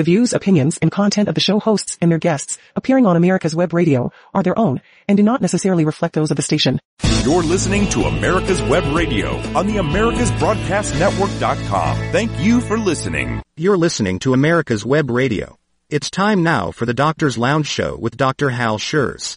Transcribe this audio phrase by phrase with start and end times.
[0.00, 3.54] The views, opinions, and content of the show hosts and their guests appearing on America's
[3.54, 6.80] Web Radio are their own and do not necessarily reflect those of the station.
[7.22, 11.96] You're listening to America's Web Radio on the AmericasBroadcastNetwork.com.
[12.12, 13.42] Thank you for listening.
[13.58, 15.58] You're listening to America's Web Radio.
[15.90, 18.48] It's time now for the Doctor's Lounge Show with Dr.
[18.48, 19.36] Hal Scherz.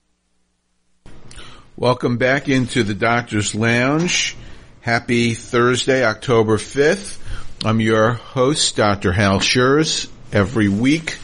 [1.76, 4.38] Welcome back into the Doctor's Lounge.
[4.80, 7.20] Happy Thursday, October 5th.
[7.66, 9.12] I'm your host, Dr.
[9.12, 10.08] Hal Scherz.
[10.34, 11.20] Every week,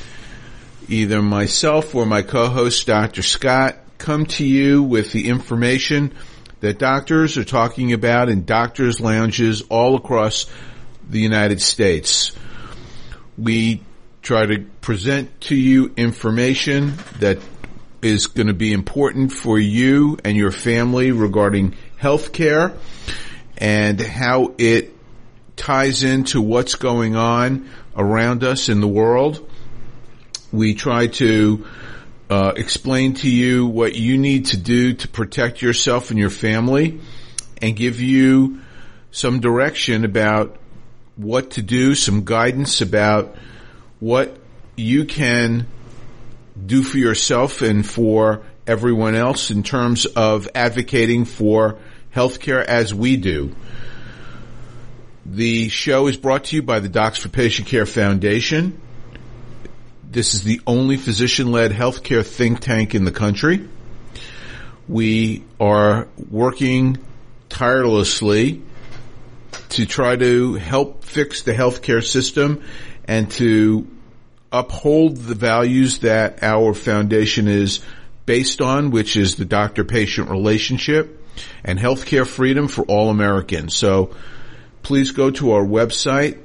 [0.88, 3.24] either myself or my co-host, Dr.
[3.24, 6.14] Scott, come to you with the information
[6.60, 10.46] that doctors are talking about in doctors' lounges all across
[11.10, 12.34] the United States.
[13.36, 13.82] We
[14.22, 17.40] try to present to you information that
[18.04, 22.78] is going to be important for you and your family regarding healthcare
[23.58, 24.96] and how it
[25.56, 27.68] ties into what's going on
[28.00, 29.48] around us in the world.
[30.52, 31.66] We try to
[32.30, 37.00] uh, explain to you what you need to do to protect yourself and your family
[37.62, 38.62] and give you
[39.12, 40.58] some direction about
[41.16, 43.36] what to do, some guidance about
[44.00, 44.38] what
[44.78, 45.68] you can
[46.66, 51.78] do for yourself and for everyone else in terms of advocating for
[52.16, 53.54] healthcare as we do.
[55.26, 58.80] The show is brought to you by the Docs for Patient Care Foundation.
[60.10, 63.68] This is the only physician-led healthcare think tank in the country.
[64.88, 66.98] We are working
[67.50, 68.62] tirelessly
[69.70, 72.64] to try to help fix the healthcare system
[73.06, 73.88] and to
[74.52, 77.82] uphold the values that our foundation is
[78.26, 81.24] based on, which is the doctor-patient relationship
[81.64, 83.76] and healthcare freedom for all Americans.
[83.76, 84.16] So
[84.90, 86.40] please go to our website.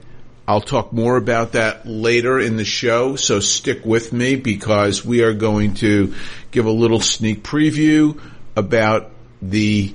[0.47, 5.23] I'll talk more about that later in the show, so stick with me because we
[5.23, 6.13] are going to
[6.51, 8.21] give a little sneak preview
[8.55, 9.95] about the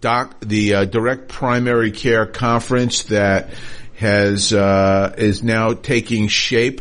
[0.00, 3.50] doc, the uh, direct primary care conference that
[3.94, 6.80] has uh, is now taking shape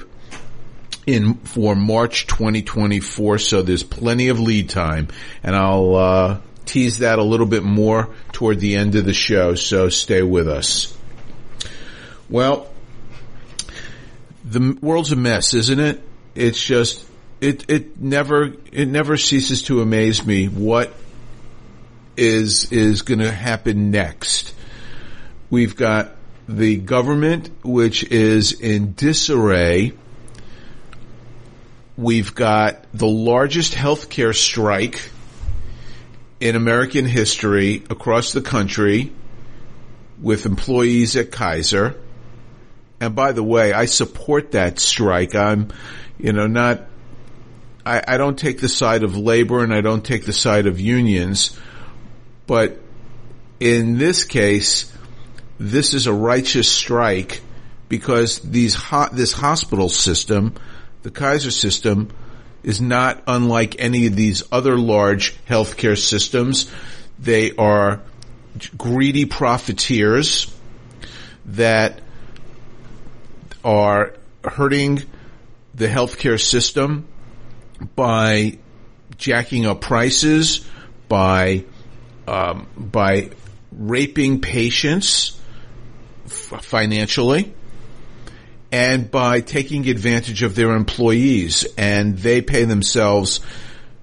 [1.06, 3.38] in for March 2024.
[3.38, 5.10] So there's plenty of lead time,
[5.44, 9.56] and I'll uh, tease that a little bit more toward the end of the show,
[9.56, 10.96] so stay with us.
[12.30, 12.70] Well,
[14.44, 16.02] the world's a mess, isn't it?
[16.36, 17.06] It's just
[17.42, 20.94] it it never it never ceases to amaze me what
[22.16, 24.54] is is going to happen next.
[25.50, 26.16] We've got
[26.48, 29.94] the government which is in disarray.
[31.98, 35.10] We've got the largest healthcare strike
[36.40, 39.12] in American history across the country
[40.22, 42.00] with employees at Kaiser.
[43.00, 45.36] And by the way, I support that strike.
[45.36, 45.70] I'm,
[46.18, 46.86] you know, not,
[47.86, 50.80] I, I don't take the side of labor and I don't take the side of
[50.80, 51.58] unions,
[52.46, 52.80] but
[53.60, 54.92] in this case,
[55.60, 57.42] this is a righteous strike
[57.90, 60.54] because these ho- this hospital system,
[61.04, 62.10] the Kaiser system,
[62.68, 66.70] is not unlike any of these other large healthcare systems.
[67.18, 68.02] They are
[68.78, 70.54] greedy profiteers
[71.46, 72.02] that
[73.64, 75.02] are hurting
[75.76, 77.08] the healthcare system
[77.96, 78.58] by
[79.16, 80.68] jacking up prices,
[81.08, 81.64] by
[82.28, 83.30] um, by
[83.72, 85.40] raping patients
[86.26, 87.54] financially,
[88.72, 91.66] and by taking advantage of their employees.
[91.78, 93.40] And they pay themselves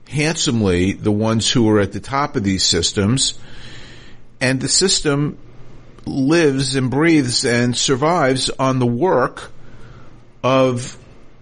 [0.09, 3.39] handsomely, the ones who are at the top of these systems.
[4.41, 5.39] And the system
[6.07, 9.51] lives and breathes and survives on the work
[10.43, 10.99] of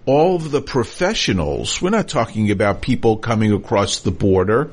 [0.06, 1.81] all of the professionals.
[1.81, 4.72] We're not talking about people coming across the border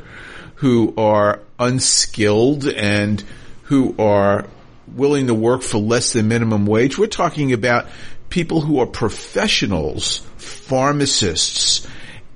[0.55, 3.23] who are unskilled and
[3.63, 4.45] who are
[4.87, 6.97] willing to work for less than minimum wage.
[6.97, 7.87] We're talking about
[8.29, 11.87] people who are professionals, pharmacists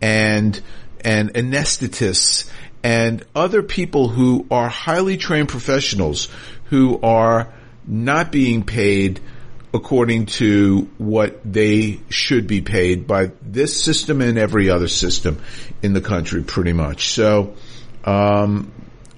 [0.01, 0.59] and,
[1.01, 2.49] and anesthetists
[2.83, 6.27] and other people who are highly trained professionals
[6.65, 7.53] who are
[7.87, 9.19] not being paid
[9.73, 15.41] according to what they should be paid by this system and every other system
[15.81, 17.07] in the country pretty much.
[17.07, 17.55] So,
[18.03, 18.71] um,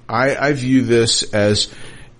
[0.08, 1.74] I, I, view this as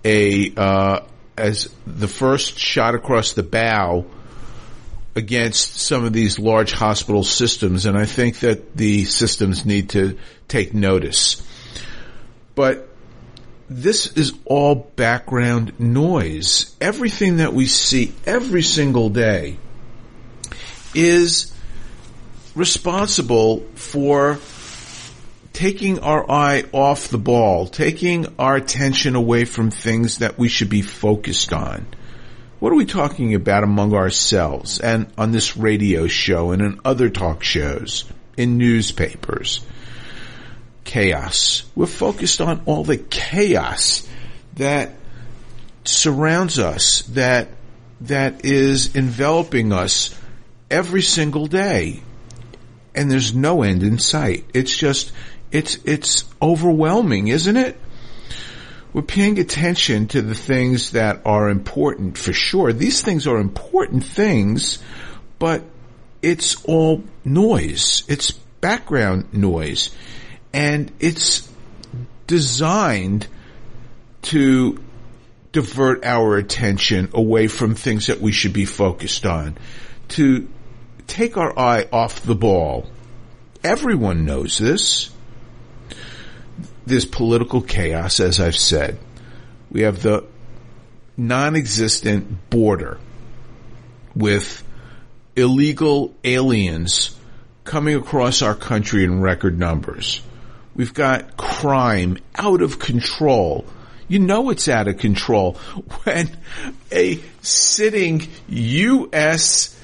[0.04, 1.00] a, uh,
[1.38, 4.04] as the first shot across the bow
[5.16, 10.18] against some of these large hospital systems, and I think that the systems need to
[10.46, 11.42] take notice.
[12.54, 12.88] But
[13.68, 16.76] this is all background noise.
[16.80, 19.58] Everything that we see every single day
[20.94, 21.52] is
[22.54, 24.38] responsible for
[25.52, 30.68] taking our eye off the ball, taking our attention away from things that we should
[30.68, 31.86] be focused on.
[32.58, 37.10] What are we talking about among ourselves and on this radio show and in other
[37.10, 38.06] talk shows,
[38.38, 39.60] in newspapers?
[40.84, 41.64] Chaos.
[41.74, 44.08] We're focused on all the chaos
[44.54, 44.94] that
[45.84, 47.48] surrounds us, that,
[48.02, 50.18] that is enveloping us
[50.70, 52.02] every single day.
[52.94, 54.46] And there's no end in sight.
[54.54, 55.12] It's just,
[55.52, 57.78] it's, it's overwhelming, isn't it?
[58.96, 62.72] We're paying attention to the things that are important for sure.
[62.72, 64.82] These things are important things,
[65.38, 65.64] but
[66.22, 68.04] it's all noise.
[68.08, 69.94] It's background noise.
[70.54, 71.46] And it's
[72.26, 73.26] designed
[74.22, 74.82] to
[75.52, 79.58] divert our attention away from things that we should be focused on.
[80.08, 80.48] To
[81.06, 82.86] take our eye off the ball.
[83.62, 85.10] Everyone knows this.
[86.86, 88.98] There's political chaos, as I've said.
[89.70, 90.24] We have the
[91.16, 92.98] non-existent border
[94.14, 94.62] with
[95.34, 97.16] illegal aliens
[97.64, 100.22] coming across our country in record numbers.
[100.74, 103.66] We've got crime out of control.
[104.08, 105.54] You know it's out of control
[106.04, 106.30] when
[106.92, 109.76] a sitting U.S.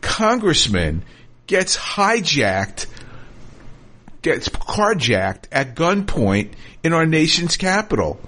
[0.00, 1.02] congressman
[1.46, 2.86] gets hijacked
[4.22, 8.20] gets carjacked at gunpoint in our nation's capital.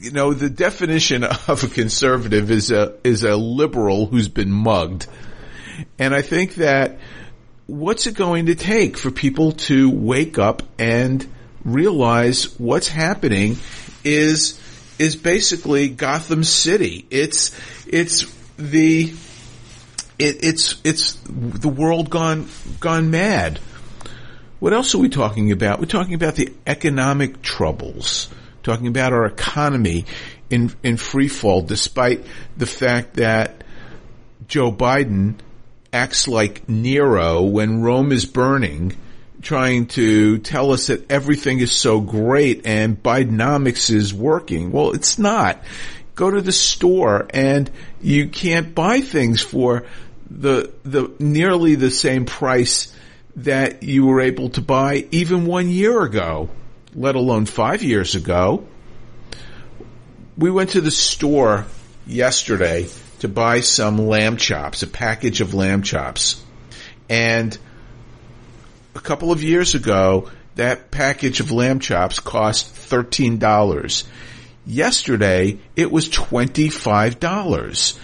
[0.00, 5.06] You know, the definition of a conservative is a, is a liberal who's been mugged.
[5.98, 6.98] And I think that
[7.66, 11.26] what's it going to take for people to wake up and
[11.64, 13.56] realize what's happening
[14.04, 14.60] is,
[14.98, 17.06] is basically Gotham City.
[17.10, 19.12] It's, it's the,
[20.18, 22.48] it, it's, it's the world gone,
[22.80, 23.58] gone mad.
[24.58, 25.80] What else are we talking about?
[25.80, 28.30] We're talking about the economic troubles,
[28.62, 30.06] talking about our economy
[30.48, 32.24] in, in free fall, despite
[32.56, 33.64] the fact that
[34.48, 35.34] Joe Biden
[35.92, 38.96] acts like Nero when Rome is burning,
[39.42, 44.72] trying to tell us that everything is so great and Bidenomics is working.
[44.72, 45.62] Well, it's not.
[46.14, 47.70] Go to the store and
[48.00, 49.84] you can't buy things for
[50.30, 52.92] the, the, nearly the same price
[53.36, 56.48] that you were able to buy even one year ago,
[56.94, 58.66] let alone five years ago.
[60.38, 61.66] We went to the store
[62.06, 62.88] yesterday
[63.20, 66.42] to buy some lamb chops, a package of lamb chops.
[67.08, 67.56] And
[68.94, 74.04] a couple of years ago, that package of lamb chops cost $13.
[74.64, 77.98] Yesterday, it was $25.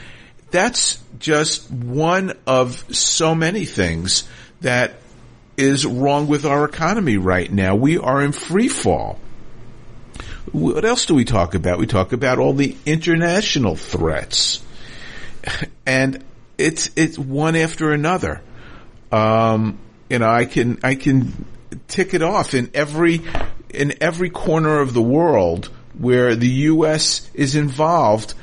[0.51, 4.25] That's just one of so many things
[4.61, 4.95] that
[5.57, 7.75] is wrong with our economy right now.
[7.75, 9.19] We are in free fall.
[10.51, 11.79] What else do we talk about?
[11.79, 14.63] We talk about all the international threats.
[15.87, 16.25] And
[16.59, 18.43] it's, it's one after another.
[19.11, 19.79] Um,
[20.09, 21.45] you know, I can, I can
[21.89, 23.21] tick it off in every,
[23.71, 25.67] in every corner of the world
[25.99, 27.29] where the U.S.
[27.35, 28.35] is involved.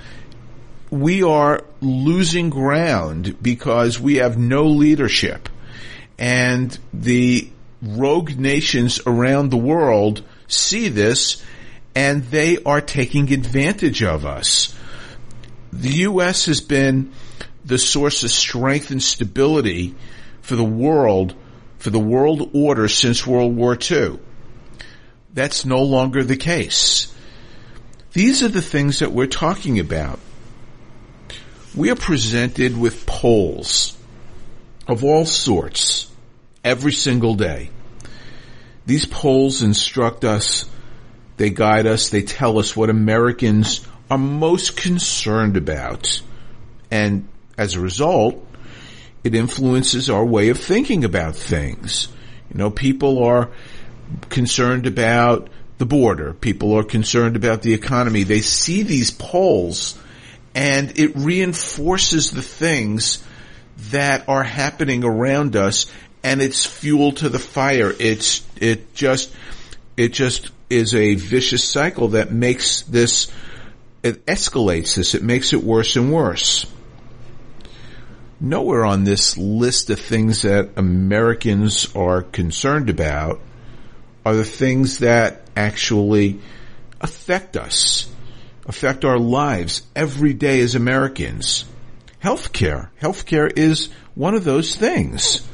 [0.89, 5.49] We are losing ground because we have no leadership
[6.19, 7.49] and the
[7.81, 11.41] rogue nations around the world see this
[11.95, 14.75] and they are taking advantage of us.
[15.71, 16.45] The U.S.
[16.45, 17.13] has been
[17.63, 19.95] the source of strength and stability
[20.41, 21.35] for the world,
[21.77, 24.19] for the world order since World War II.
[25.33, 27.13] That's no longer the case.
[28.13, 30.19] These are the things that we're talking about.
[31.75, 33.95] We are presented with polls
[34.89, 36.09] of all sorts
[36.63, 37.69] every single day.
[38.85, 40.67] These polls instruct us,
[41.37, 46.21] they guide us, they tell us what Americans are most concerned about.
[46.89, 47.27] And
[47.57, 48.43] as a result,
[49.23, 52.07] it influences our way of thinking about things.
[52.51, 53.51] You know, people are
[54.29, 56.33] concerned about the border.
[56.33, 58.23] People are concerned about the economy.
[58.23, 59.97] They see these polls
[60.55, 63.23] and it reinforces the things
[63.91, 65.85] that are happening around us
[66.23, 67.93] and it's fuel to the fire.
[67.97, 69.33] It's, it just,
[69.95, 73.31] it just is a vicious cycle that makes this,
[74.03, 75.15] it escalates this.
[75.15, 76.65] It makes it worse and worse.
[78.41, 83.41] Nowhere on this list of things that Americans are concerned about
[84.25, 86.39] are the things that actually
[87.01, 88.09] affect us,
[88.65, 91.65] affect our lives every day as Americans.
[92.23, 92.89] Healthcare.
[93.01, 95.47] Healthcare is one of those things.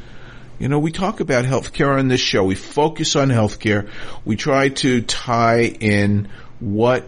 [0.59, 2.43] You know, we talk about healthcare on this show.
[2.43, 3.89] We focus on healthcare.
[4.23, 6.29] We try to tie in
[6.59, 7.05] what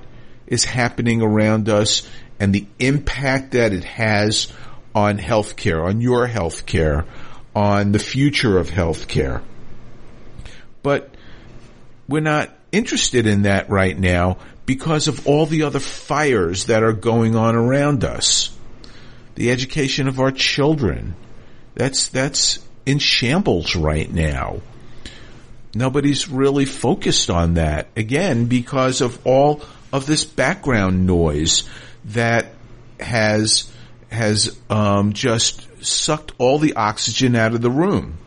[0.47, 2.07] is happening around us
[2.39, 4.51] and the impact that it has
[4.93, 7.05] on healthcare, on your healthcare,
[7.55, 9.41] on the future of healthcare.
[10.83, 11.09] But
[12.07, 16.93] we're not interested in that right now because of all the other fires that are
[16.93, 18.56] going on around us.
[19.37, 21.15] The education of our children.
[21.75, 24.61] That's, that's in shambles right now.
[25.75, 27.87] Nobody's really focused on that.
[27.95, 29.61] Again, because of all
[29.93, 31.69] of this background noise
[32.05, 32.47] that
[32.99, 33.71] has,
[34.09, 38.17] has, um, just sucked all the oxygen out of the room.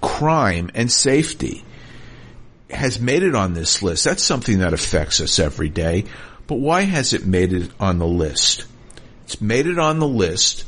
[0.00, 1.64] Crime and safety
[2.70, 4.04] has made it on this list.
[4.04, 6.04] That's something that affects us every day.
[6.46, 8.66] But why has it made it on the list?
[9.24, 10.64] It's made it on the list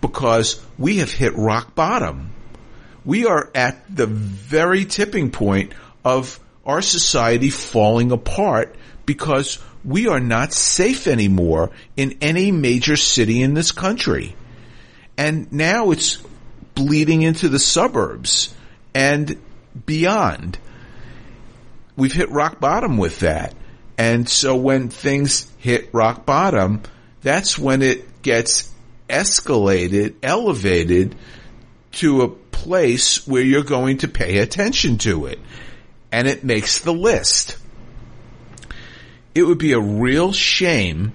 [0.00, 2.32] because we have hit rock bottom.
[3.04, 5.72] We are at the very tipping point
[6.04, 8.76] of our society falling apart
[9.06, 14.36] because we are not safe anymore in any major city in this country.
[15.16, 16.22] And now it's
[16.74, 18.54] bleeding into the suburbs
[18.94, 19.40] and
[19.86, 20.58] beyond.
[21.96, 23.54] We've hit rock bottom with that.
[23.98, 26.82] And so when things hit rock bottom,
[27.22, 28.70] that's when it gets
[29.08, 31.14] escalated, elevated
[31.92, 35.38] to a place where you're going to pay attention to it.
[36.10, 37.56] And it makes the list.
[39.34, 41.12] It would be a real shame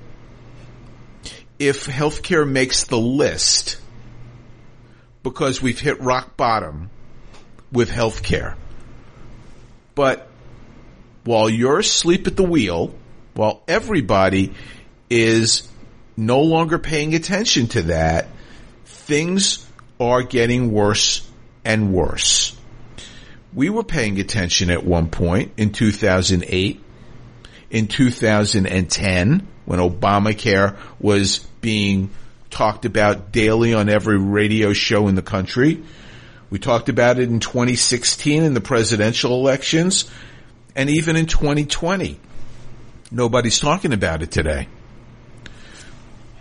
[1.59, 3.79] if healthcare makes the list
[5.23, 6.89] because we've hit rock bottom
[7.71, 8.55] with healthcare.
[9.93, 10.27] But
[11.23, 12.93] while you're asleep at the wheel,
[13.33, 14.53] while everybody
[15.09, 15.67] is
[16.17, 18.27] no longer paying attention to that,
[18.85, 19.65] things
[19.99, 21.27] are getting worse
[21.63, 22.55] and worse.
[23.53, 26.83] We were paying attention at one point in 2008,
[27.69, 32.09] in 2010, when Obamacare was being
[32.49, 35.83] talked about daily on every radio show in the country.
[36.49, 40.09] We talked about it in 2016 in the presidential elections
[40.75, 42.19] and even in 2020.
[43.11, 44.67] Nobody's talking about it today.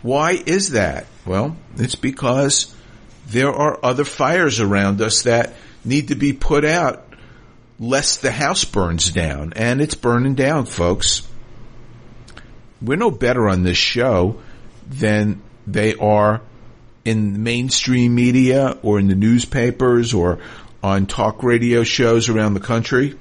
[0.02, 1.06] Why is that?
[1.24, 2.74] Well, it's because
[3.28, 7.04] there are other fires around us that need to be put out
[7.78, 9.52] lest the house burns down.
[9.56, 11.26] And it's burning down, folks.
[12.80, 14.40] We're no better on this show
[14.88, 16.40] than they are
[17.04, 20.38] in mainstream media or in the newspapers or
[20.82, 23.18] on talk radio shows around the country.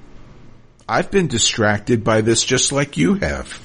[0.87, 3.59] I've been distracted by this just like you have.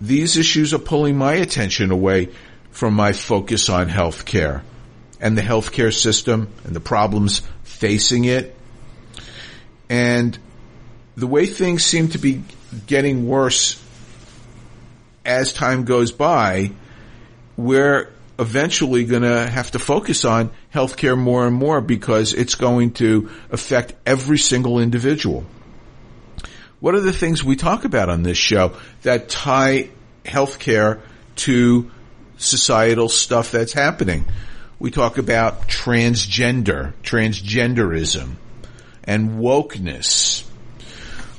[0.00, 2.30] These issues are pulling my attention away
[2.70, 4.62] from my focus on healthcare
[5.20, 8.54] and the healthcare system and the problems facing it.
[9.88, 10.38] And
[11.16, 12.42] the way things seem to be
[12.86, 13.80] getting worse
[15.24, 16.72] as time goes by,
[17.56, 22.92] we're eventually going to have to focus on healthcare more and more because it's going
[22.94, 25.44] to affect every single individual.
[26.84, 29.88] What are the things we talk about on this show that tie
[30.22, 31.00] healthcare
[31.36, 31.90] to
[32.36, 34.26] societal stuff that's happening?
[34.78, 38.34] We talk about transgender, transgenderism,
[39.02, 40.46] and wokeness.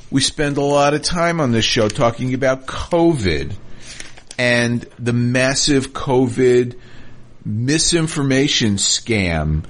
[0.09, 3.53] We spend a lot of time on this show talking about COVID
[4.39, 6.75] and the massive COVID
[7.45, 9.63] misinformation scam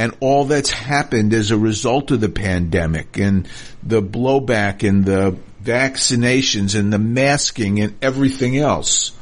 [0.00, 3.46] and all that's happened as a result of the pandemic and
[3.82, 9.12] the blowback and the vaccinations and the masking and everything else.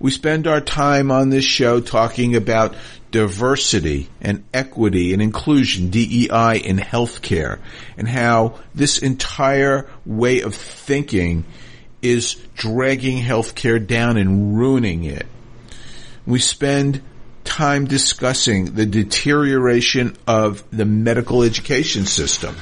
[0.00, 2.74] We spend our time on this show talking about
[3.12, 7.60] diversity and equity and inclusion, DEI in healthcare,
[7.96, 11.44] and how this entire way of thinking
[12.02, 15.28] is dragging healthcare down and ruining it.
[16.26, 17.00] We spend
[17.48, 22.54] time discussing the deterioration of the medical education system.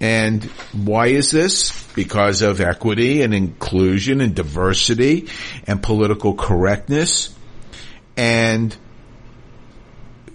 [0.00, 1.86] And why is this?
[1.94, 5.28] Because of equity and inclusion and diversity
[5.66, 7.34] and political correctness.
[8.16, 8.76] And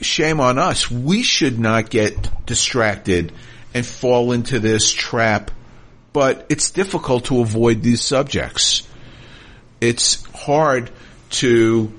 [0.02, 0.92] shame on us.
[0.92, 3.34] We should not get distracted
[3.74, 5.52] and fall into this trap
[6.18, 8.88] but it's difficult to avoid these subjects.
[9.80, 10.90] It's hard
[11.30, 11.94] to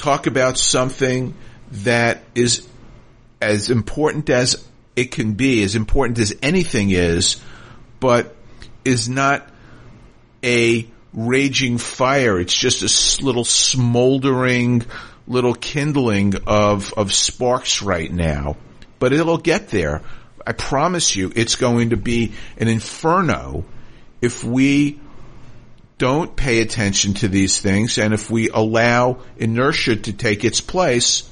[0.00, 1.34] talk about something
[1.72, 2.66] that is
[3.40, 4.66] as important as
[4.96, 7.40] it can be, as important as anything is,
[8.00, 8.34] but
[8.84, 9.48] is not
[10.42, 12.38] a raging fire.
[12.38, 14.84] It's just a little smoldering
[15.26, 18.56] little kindling of, of sparks right now,
[18.98, 20.02] but it'll get there.
[20.44, 23.64] I promise you it's going to be an inferno
[24.20, 24.98] if we
[26.00, 31.30] don't pay attention to these things and if we allow inertia to take its place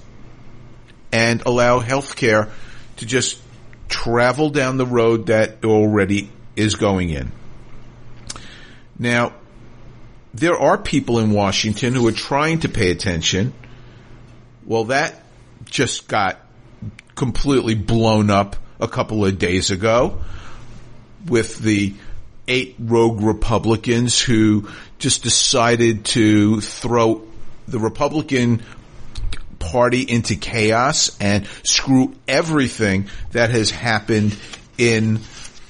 [1.10, 2.50] and allow healthcare
[2.96, 3.40] to just
[3.88, 7.32] travel down the road that already is going in.
[8.98, 9.32] Now,
[10.34, 13.54] there are people in Washington who are trying to pay attention.
[14.66, 15.14] Well, that
[15.64, 16.40] just got
[17.14, 20.20] completely blown up a couple of days ago
[21.26, 21.94] with the
[22.48, 27.22] eight rogue Republicans who just decided to throw
[27.68, 28.62] the Republican
[29.58, 34.36] party into chaos and screw everything that has happened
[34.78, 35.20] in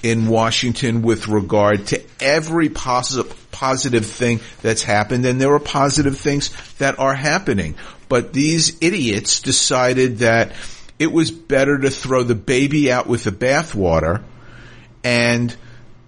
[0.01, 5.25] in Washington with regard to every positive positive thing that's happened.
[5.25, 7.75] And there are positive things that are happening.
[8.07, 10.53] But these idiots decided that
[10.97, 14.23] it was better to throw the baby out with the bathwater
[15.03, 15.55] and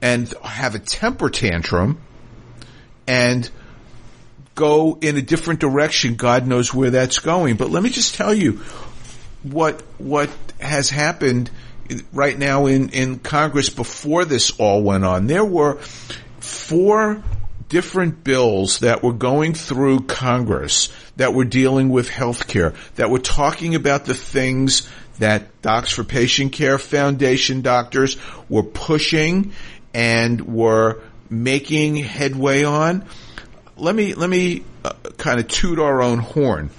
[0.01, 2.01] and have a temper tantrum
[3.07, 3.49] and
[4.55, 6.15] go in a different direction.
[6.15, 7.55] God knows where that's going.
[7.55, 8.61] But let me just tell you
[9.43, 10.29] what what
[10.59, 11.49] has happened
[12.13, 15.27] right now in, in Congress before this all went on.
[15.27, 15.75] There were
[16.39, 17.23] four
[17.69, 23.19] different bills that were going through Congress that were dealing with health care, that were
[23.19, 24.87] talking about the things
[25.19, 28.17] that Docs for Patient Care Foundation doctors
[28.49, 29.53] were pushing
[29.93, 33.05] and were making headway on.
[33.77, 36.69] Let me let me uh, kind of toot our own horn.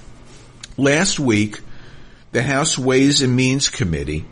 [0.77, 1.61] Last week,
[2.33, 4.25] the House Ways and Means Committee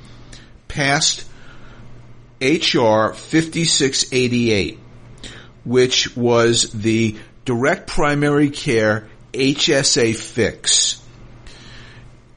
[0.69, 1.25] passed
[2.41, 4.79] HR 5688,
[5.65, 11.00] which was the direct primary care HSA fix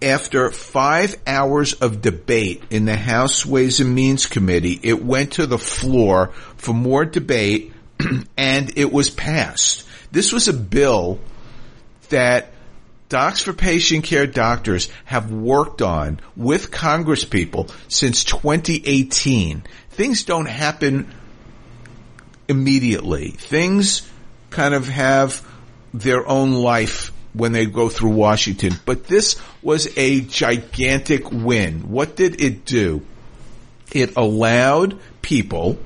[0.03, 5.47] after five hours of debate in the House Ways and Means Committee, it went to
[5.47, 7.73] the floor for more debate
[8.37, 9.87] and it was passed.
[10.11, 11.19] This was a bill
[12.09, 12.51] that
[13.09, 19.63] Docs for Patient Care doctors have worked on with Congress people since 2018.
[19.91, 21.13] Things don't happen
[22.47, 23.29] immediately.
[23.29, 24.09] Things
[24.49, 25.47] kind of have
[25.93, 28.73] their own life when they go through Washington.
[28.85, 31.89] But this was a gigantic win.
[31.89, 33.01] What did it do?
[33.91, 35.77] It allowed people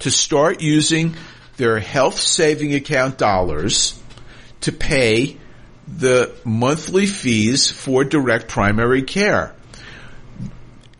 [0.00, 1.16] to start using
[1.56, 4.00] their health saving account dollars
[4.62, 5.36] to pay
[5.86, 9.54] the monthly fees for direct primary care.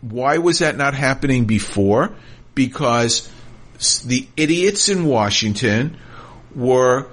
[0.01, 2.13] Why was that not happening before?
[2.55, 3.31] Because
[4.05, 5.97] the idiots in Washington
[6.55, 7.07] were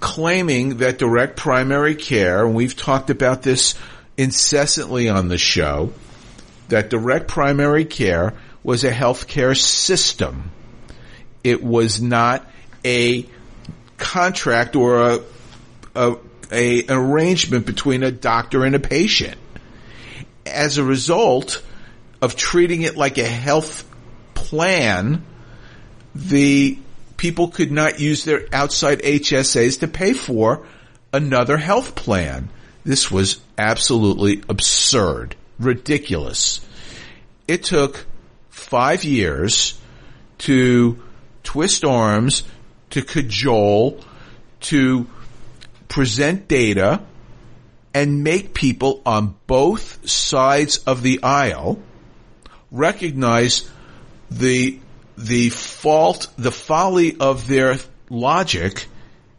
[0.00, 3.74] claiming that direct primary care, and we've talked about this
[4.16, 5.92] incessantly on the show,
[6.68, 10.50] that direct primary care was a healthcare system.
[11.42, 12.46] It was not
[12.84, 13.26] a
[13.96, 15.20] contract or a,
[15.94, 16.16] a,
[16.52, 19.38] a, an arrangement between a doctor and a patient.
[20.44, 21.62] As a result
[22.20, 23.88] of treating it like a health
[24.34, 25.24] plan,
[26.14, 26.78] the
[27.18, 30.66] people could not use their outside HSAs to pay for
[31.12, 32.48] another health plan.
[32.84, 36.66] This was absolutely absurd, ridiculous.
[37.46, 38.06] It took
[38.48, 39.78] five years
[40.38, 41.02] to
[41.42, 42.44] twist arms,
[42.90, 44.00] to cajole,
[44.60, 45.06] to
[45.88, 47.02] present data,
[47.92, 51.82] and make people on both sides of the aisle
[52.70, 53.68] recognize
[54.30, 54.78] the
[55.18, 57.76] the fault, the folly of their
[58.08, 58.86] logic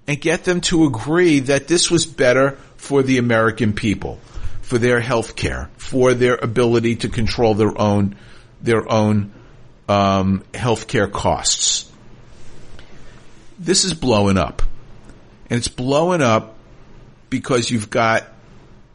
[0.08, 4.20] and get them to agree that this was better for the American people,
[4.62, 8.16] for their health care, for their ability to control their own,
[8.62, 9.32] their own,
[9.88, 11.90] um, health care costs.
[13.58, 14.62] This is blowing up.
[15.50, 16.56] And it's blowing up
[17.30, 18.26] because you've got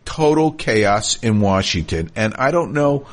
[0.04, 2.10] total chaos in Washington.
[2.14, 3.06] And I don't know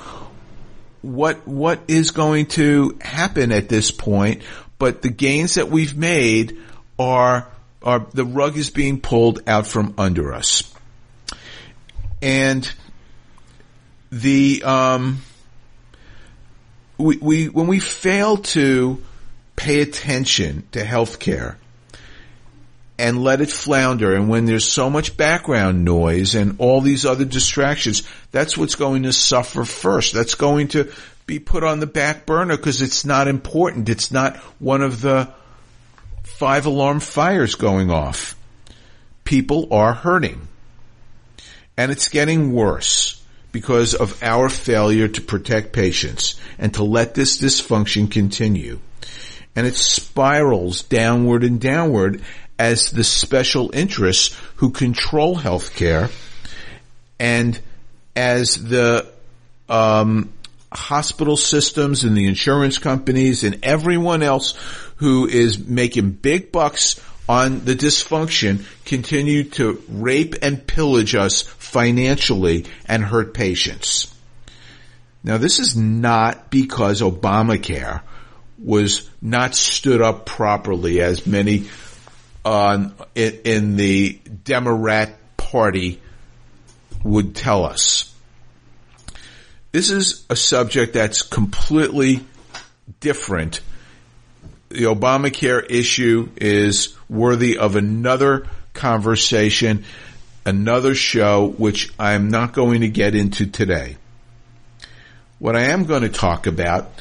[1.02, 4.44] what what is going to happen at this point,
[4.78, 6.58] but the gains that we've made
[7.00, 7.48] are
[7.82, 10.72] are the rug is being pulled out from under us.
[12.22, 12.72] And
[14.12, 15.22] the um
[16.98, 19.02] we, we when we fail to
[19.56, 21.56] pay attention to healthcare
[23.02, 24.16] and let it flounder.
[24.16, 29.04] And when there's so much background noise and all these other distractions, that's what's going
[29.04, 30.14] to suffer first.
[30.14, 30.92] That's going to
[31.26, 33.90] be put on the back burner because it's not important.
[33.90, 35.34] It's not one of the
[36.22, 38.36] five alarm fires going off.
[39.24, 40.48] People are hurting.
[41.76, 43.20] And it's getting worse
[43.52, 48.80] because of our failure to protect patients and to let this dysfunction continue.
[49.56, 52.22] And it spirals downward and downward
[52.62, 56.12] as the special interests who control healthcare
[57.20, 57.60] and
[58.16, 59.12] as the
[59.68, 60.32] um,
[60.72, 64.54] hospital systems and the insurance companies and everyone else
[64.98, 72.68] who is making big bucks on the dysfunction continue to rape and pillage us financially
[72.86, 74.14] and hurt patients.
[75.24, 78.04] Now this is not because Obamacare
[78.60, 81.66] was not stood up properly as many
[82.46, 86.02] uh, in, in the Democrat party
[87.04, 88.14] would tell us.
[89.72, 92.26] This is a subject that's completely
[93.00, 93.62] different.
[94.70, 99.86] The Obamacare issue is worthy of another conversation,
[100.46, 103.98] another show, which I'm not going to get into today.
[105.40, 106.92] What I am going to talk about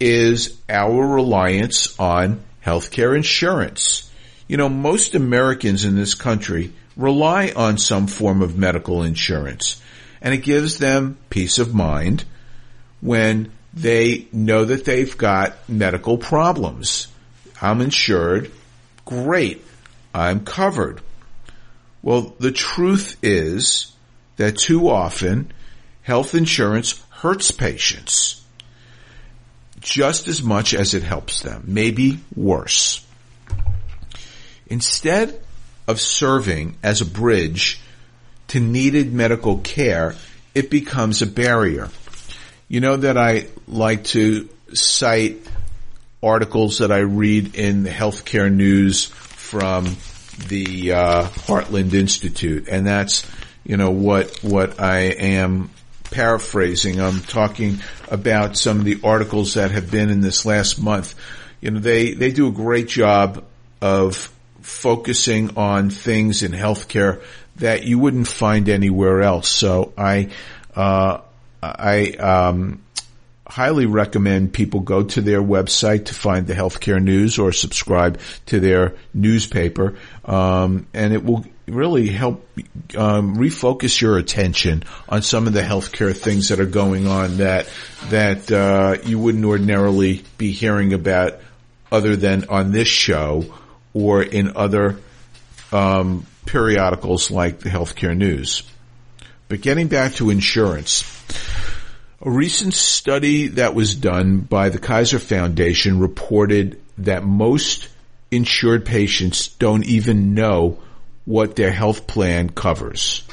[0.00, 4.09] is our reliance on healthcare insurance.
[4.50, 9.80] You know, most Americans in this country rely on some form of medical insurance
[10.20, 12.24] and it gives them peace of mind
[13.00, 17.06] when they know that they've got medical problems.
[17.62, 18.50] I'm insured.
[19.04, 19.64] Great.
[20.12, 21.00] I'm covered.
[22.02, 23.94] Well, the truth is
[24.36, 25.52] that too often
[26.02, 28.44] health insurance hurts patients
[29.78, 33.06] just as much as it helps them, maybe worse.
[34.70, 35.38] Instead
[35.86, 37.80] of serving as a bridge
[38.48, 40.14] to needed medical care,
[40.54, 41.88] it becomes a barrier.
[42.68, 45.38] You know that I like to cite
[46.22, 49.96] articles that I read in the healthcare news from
[50.48, 53.28] the uh, Heartland Institute, and that's
[53.64, 55.70] you know what what I am
[56.10, 57.00] paraphrasing.
[57.00, 61.14] I'm talking about some of the articles that have been in this last month.
[61.60, 63.44] You know, they they do a great job
[63.80, 67.22] of focusing on things in healthcare
[67.56, 69.48] that you wouldn't find anywhere else.
[69.48, 70.30] So I,
[70.74, 71.18] uh,
[71.62, 72.82] I, um,
[73.50, 78.60] highly recommend people go to their website to find the healthcare news or subscribe to
[78.60, 79.96] their newspaper.
[80.24, 82.46] Um, and it will really help
[82.96, 87.68] um, refocus your attention on some of the healthcare things that are going on that
[88.08, 91.40] that uh, you wouldn't ordinarily be hearing about
[91.92, 93.44] other than on this show
[93.92, 94.98] or in other
[95.72, 98.62] um, periodicals like the Healthcare News.
[99.48, 101.04] But getting back to insurance,
[102.20, 107.88] a recent study that was done by the Kaiser Foundation reported that most
[108.30, 110.78] insured patients don't even know
[111.24, 113.24] what their health plan covers.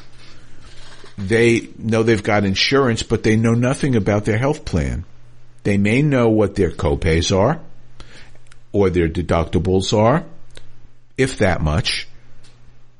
[1.17, 5.03] They know they've got insurance, but they know nothing about their health plan.
[5.63, 7.59] They may know what their copays are
[8.71, 10.23] or their deductibles are,
[11.17, 12.07] if that much,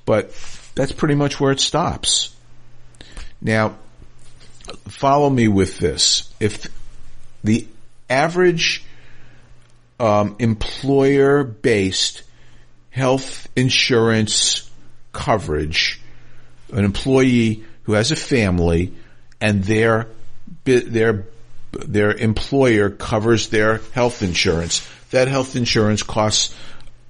[0.06, 0.32] but
[0.76, 2.36] that's pretty much where it stops.
[3.42, 3.78] Now,
[4.88, 6.34] follow me with this.
[6.40, 6.68] If
[7.44, 7.68] the
[8.10, 8.84] average
[10.00, 12.24] um, employer-based
[12.90, 14.70] health insurance
[15.14, 16.02] coverage,
[16.72, 18.94] an employee who has a family
[19.40, 20.08] and their
[20.64, 21.26] their
[21.72, 26.56] their employer covers their health insurance, that health insurance costs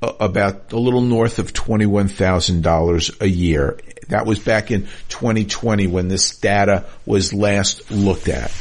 [0.02, 3.80] about a little north of $21,000 a year.
[4.10, 8.52] That was back in 2020 when this data was last looked at.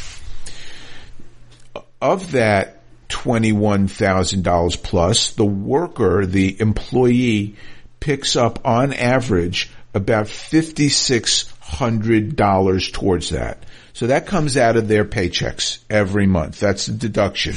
[2.00, 7.56] Of that $21,000 plus, the worker, the employee
[8.00, 13.64] picks up on average about $5,600 towards that.
[13.92, 16.60] So that comes out of their paychecks every month.
[16.60, 17.54] That's the deduction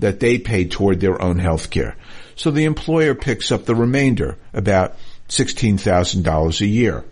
[0.00, 1.96] that they pay toward their own health care.
[2.42, 4.96] So the employer picks up the remainder, about
[5.28, 7.04] $16,000 a year.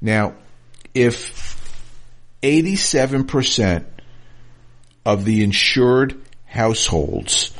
[0.00, 0.34] Now,
[0.92, 1.62] if
[2.42, 3.84] 87%
[5.06, 7.52] of the insured households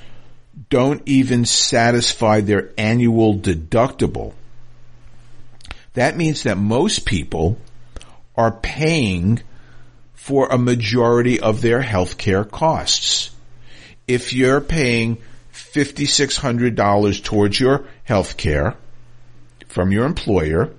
[0.69, 4.33] don't even satisfy their annual deductible,
[5.93, 7.57] that means that most people
[8.37, 9.41] are paying
[10.15, 13.31] for a majority of their healthcare costs.
[14.09, 15.19] If you're paying
[15.75, 18.77] $5,600 towards your health care
[19.67, 20.73] from your employer.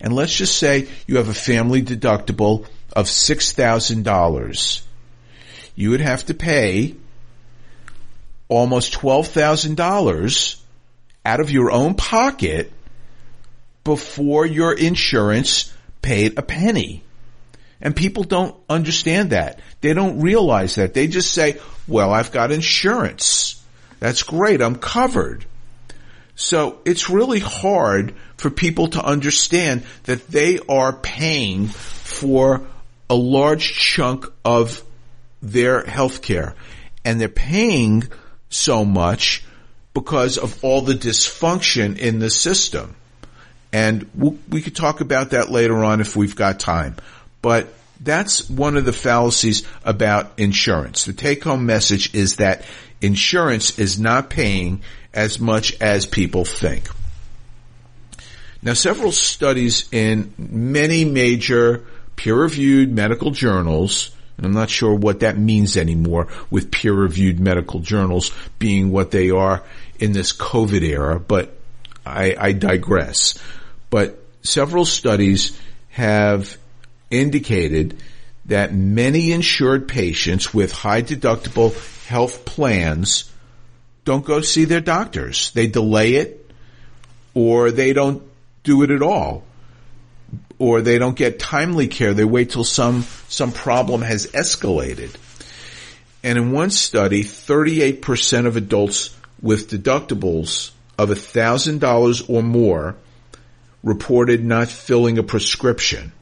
[0.00, 4.82] And let's just say you have a family deductible of $6,000.
[5.74, 6.94] You would have to pay
[8.48, 10.60] almost $12,000
[11.24, 12.72] out of your own pocket
[13.82, 17.02] before your insurance paid a penny.
[17.80, 19.60] And people don't understand that.
[19.80, 20.94] They don't realize that.
[20.94, 23.57] They just say, well, I've got insurance.
[24.00, 24.62] That's great.
[24.62, 25.44] I'm covered.
[26.34, 32.62] So it's really hard for people to understand that they are paying for
[33.10, 34.82] a large chunk of
[35.42, 36.54] their health care.
[37.04, 38.04] And they're paying
[38.50, 39.44] so much
[39.94, 42.94] because of all the dysfunction in the system.
[43.72, 46.96] And we'll, we could talk about that later on if we've got time.
[47.42, 47.68] But
[48.00, 51.04] that's one of the fallacies about insurance.
[51.04, 52.64] The take home message is that
[53.00, 54.82] insurance is not paying
[55.12, 56.88] as much as people think.
[58.62, 61.84] Now several studies in many major
[62.16, 67.40] peer reviewed medical journals and I'm not sure what that means anymore with peer reviewed
[67.40, 69.64] medical journals being what they are
[69.98, 71.52] in this COVID era, but
[72.06, 73.36] I, I digress.
[73.90, 75.58] But several studies
[75.88, 76.56] have
[77.10, 78.00] indicated
[78.46, 81.72] that many insured patients with high deductible
[82.08, 83.30] health plans
[84.06, 85.50] don't go see their doctors.
[85.50, 86.50] They delay it
[87.34, 88.22] or they don't
[88.64, 89.44] do it at all
[90.58, 92.14] or they don't get timely care.
[92.14, 95.14] They wait till some, some problem has escalated.
[96.24, 102.96] And in one study, 38% of adults with deductibles of $1,000 or more
[103.82, 106.12] reported not filling a prescription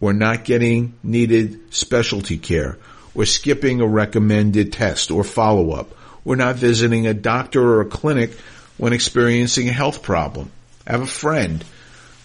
[0.00, 2.78] or not getting needed specialty care
[3.18, 5.92] or skipping a recommended test or follow up
[6.24, 8.30] We're not visiting a doctor or a clinic
[8.76, 10.52] when experiencing a health problem.
[10.86, 11.64] I have a friend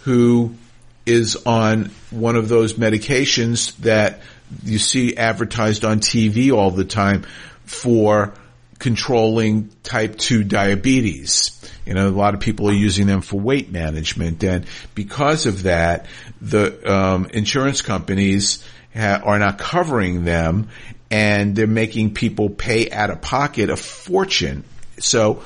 [0.03, 0.53] who
[1.03, 4.21] is on one of those medications that
[4.63, 7.25] you see advertised on TV all the time
[7.65, 8.36] for
[8.77, 11.60] controlling type 2 diabetes.
[11.88, 15.63] You know, a lot of people are using them for weight management and because of
[15.63, 16.06] that,
[16.39, 20.69] the um, insurance companies ha- are not covering them
[21.12, 24.63] and they're making people pay out of pocket a fortune.
[24.99, 25.43] So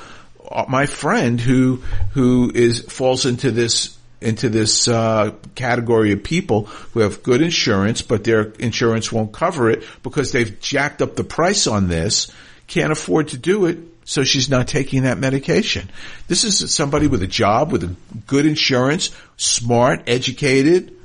[0.50, 1.82] uh, my friend who,
[2.12, 8.02] who is, falls into this into this uh, category of people who have good insurance,
[8.02, 12.32] but their insurance won't cover it because they've jacked up the price on this,
[12.66, 15.88] can't afford to do it, so she's not taking that medication.
[16.26, 17.94] This is somebody with a job, with a
[18.26, 20.96] good insurance, smart, educated.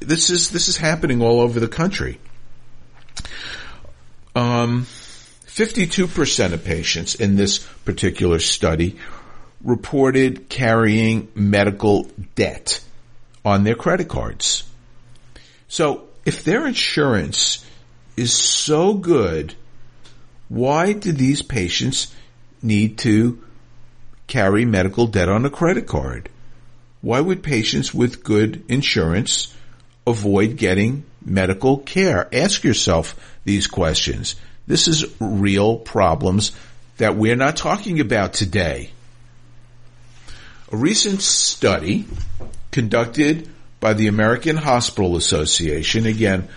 [0.00, 2.18] This is this is happening all over the country.
[4.34, 4.86] Um,
[5.46, 8.98] 52% of patients in this particular study
[9.64, 12.84] reported carrying medical debt
[13.44, 14.64] on their credit cards.
[15.68, 17.64] So if their insurance
[18.16, 19.54] is so good,
[20.48, 22.14] why do these patients
[22.62, 23.42] need to
[24.26, 26.28] carry medical debt on a credit card?
[27.00, 29.54] Why would patients with good insurance
[30.06, 32.28] avoid getting medical care?
[32.32, 33.14] Ask yourself
[33.44, 34.36] these questions.
[34.66, 36.52] This is real problems
[36.96, 38.90] that we're not talking about today.
[40.72, 42.06] A recent study
[42.70, 46.48] conducted by the American Hospital Association, again,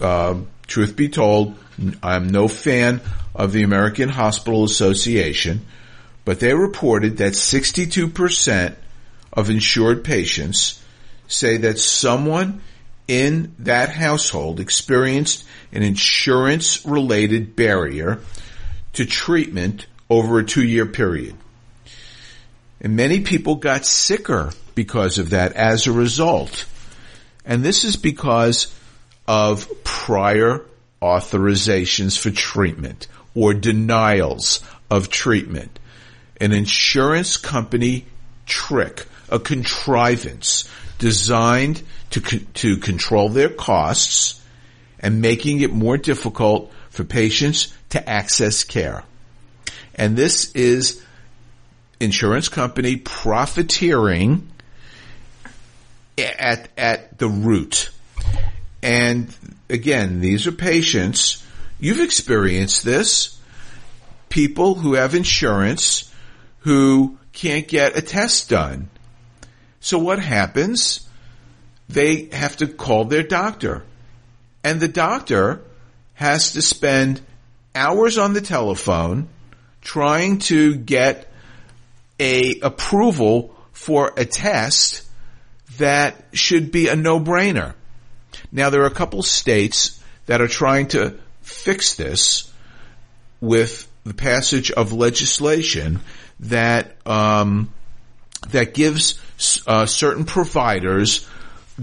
[0.00, 0.36] uh,
[0.66, 1.56] truth be told,
[2.02, 3.00] I'm no fan
[3.34, 5.64] of the American Hospital Association,
[6.24, 8.74] but they reported that 62%
[9.32, 10.81] of insured patients
[11.32, 12.60] say that someone
[13.08, 18.20] in that household experienced an insurance related barrier
[18.94, 21.34] to treatment over a two year period.
[22.80, 26.66] And many people got sicker because of that as a result.
[27.44, 28.74] And this is because
[29.26, 30.64] of prior
[31.00, 35.78] authorizations for treatment or denials of treatment.
[36.40, 38.06] An insurance company
[38.46, 40.68] trick, a contrivance
[41.02, 44.40] designed to, to control their costs
[45.00, 49.02] and making it more difficult for patients to access care.
[49.96, 51.02] And this is
[51.98, 54.48] insurance company profiteering
[56.16, 57.90] at, at the root.
[58.80, 59.34] And
[59.68, 61.44] again, these are patients.
[61.80, 63.40] You've experienced this.
[64.28, 66.14] People who have insurance
[66.60, 68.88] who can't get a test done.
[69.82, 71.06] So what happens?
[71.88, 73.84] They have to call their doctor.
[74.62, 75.60] And the doctor
[76.14, 77.20] has to spend
[77.74, 79.28] hours on the telephone
[79.80, 81.28] trying to get
[82.20, 85.02] a approval for a test
[85.78, 87.74] that should be a no-brainer.
[88.52, 92.52] Now there are a couple states that are trying to fix this
[93.40, 96.00] with the passage of legislation
[96.38, 97.72] that um,
[98.50, 99.20] that gives
[99.66, 101.28] uh, certain providers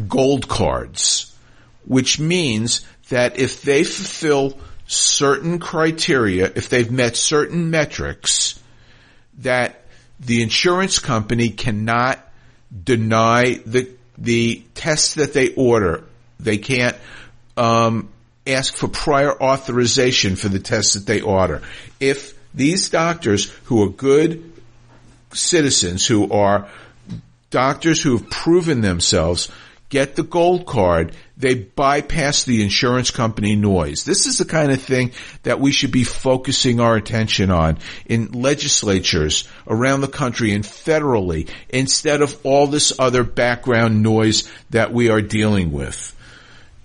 [0.07, 1.35] gold cards,
[1.85, 8.59] which means that if they fulfill certain criteria, if they've met certain metrics,
[9.39, 9.81] that
[10.19, 12.19] the insurance company cannot
[12.83, 16.03] deny the the tests that they order.
[16.39, 16.95] They can't
[17.55, 18.09] um,
[18.45, 21.61] ask for prior authorization for the tests that they order.
[21.99, 24.51] If these doctors who are good
[25.31, 26.67] citizens, who are
[27.49, 29.49] doctors who have proven themselves,
[29.89, 34.03] get the gold card, they bypass the insurance company noise.
[34.05, 35.11] This is the kind of thing
[35.43, 41.49] that we should be focusing our attention on in legislatures around the country and federally
[41.69, 46.15] instead of all this other background noise that we are dealing with.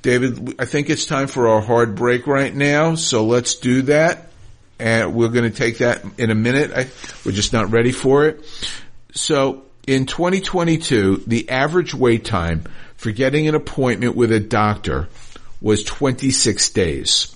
[0.03, 4.29] David, I think it's time for our hard break right now, so let's do that.
[4.79, 6.73] And we're going to take that in a minute.
[6.75, 6.89] I,
[7.25, 8.45] we're just not ready for it.
[9.13, 12.65] So in 2022, the average wait time
[12.97, 15.09] for getting an appointment with a doctor
[15.61, 17.35] was 26 days.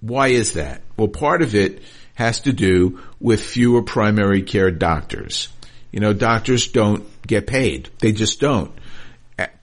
[0.00, 0.82] Why is that?
[0.96, 1.82] Well, part of it
[2.14, 5.48] has to do with fewer primary care doctors.
[5.90, 7.88] You know, doctors don't get paid.
[8.00, 8.72] They just don't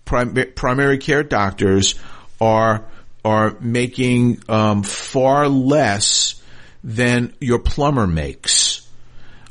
[0.10, 1.96] prim- primary care doctors
[2.42, 2.84] are
[3.24, 6.42] are making um, far less
[6.84, 8.69] than your plumber makes,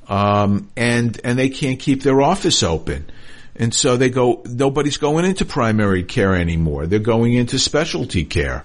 [0.09, 3.05] um, and and they can't keep their office open,
[3.57, 4.43] and so they go.
[4.47, 6.87] Nobody's going into primary care anymore.
[6.87, 8.65] They're going into specialty care.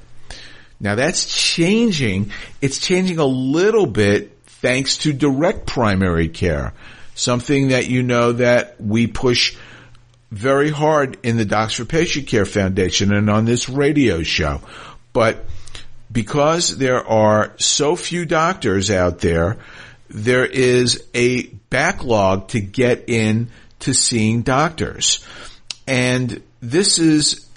[0.80, 2.32] Now that's changing.
[2.62, 6.74] It's changing a little bit thanks to direct primary care,
[7.16, 9.56] something that you know that we push
[10.32, 14.62] very hard in the Docs for Patient Care Foundation and on this radio show.
[15.12, 15.46] But
[16.12, 19.58] because there are so few doctors out there,
[20.10, 25.26] there is a backlog to get in to seeing doctors.
[25.88, 27.48] And this is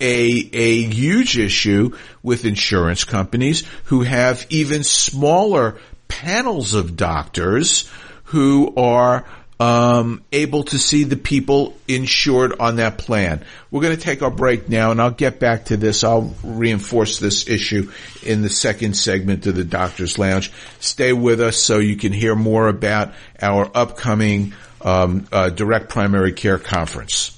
[0.00, 7.90] a, a huge issue with insurance companies who have even smaller panels of doctors
[8.24, 9.24] who are
[9.60, 13.44] um, able to see the people insured on that plan.
[13.70, 16.04] We're going to take our break now, and I'll get back to this.
[16.04, 17.90] I'll reinforce this issue
[18.22, 20.52] in the second segment of the Doctor's Lounge.
[20.80, 26.32] Stay with us so you can hear more about our upcoming um, uh, direct primary
[26.32, 27.37] care conference.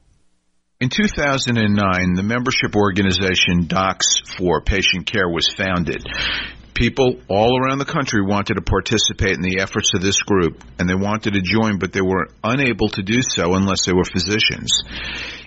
[0.81, 6.03] In 2009, the membership organization Docs for Patient Care was founded.
[6.73, 10.89] People all around the country wanted to participate in the efforts of this group, and
[10.89, 14.81] they wanted to join, but they were unable to do so unless they were physicians.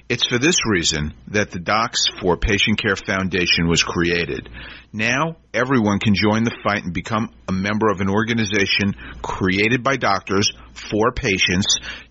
[0.08, 4.48] It's for this reason that the Docs for Patient Care Foundation was created.
[4.92, 9.96] Now, everyone can join the fight and become a member of an organization created by
[9.96, 11.78] doctors for patients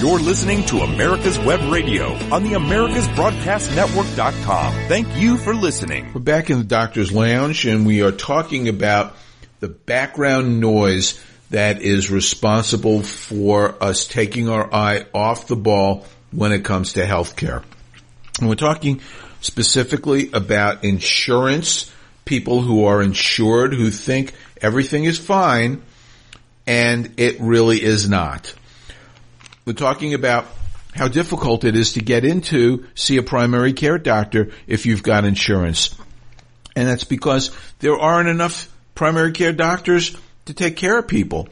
[0.00, 4.72] You're listening to America's Web Radio on the AmericasBroadcastNetwork.com.
[4.86, 6.12] Thank you for listening.
[6.14, 9.16] We're back in the Doctor's Lounge and we are talking about
[9.58, 16.52] the background noise that is responsible for us taking our eye off the ball when
[16.52, 17.64] it comes to healthcare.
[18.38, 19.00] And we're talking
[19.40, 21.92] specifically about insurance,
[22.24, 24.32] people who are insured who think
[24.62, 25.82] everything is fine
[26.68, 28.54] and it really is not.
[29.68, 30.46] We're talking about
[30.94, 35.26] how difficult it is to get into see a primary care doctor if you've got
[35.26, 35.94] insurance.
[36.74, 40.16] And that's because there aren't enough primary care doctors
[40.46, 41.50] to take care of people.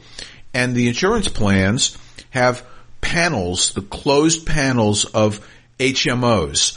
[0.51, 1.95] And the insurance plans
[2.31, 2.65] have
[3.01, 5.47] panels, the closed panels of
[5.77, 6.75] HMOs.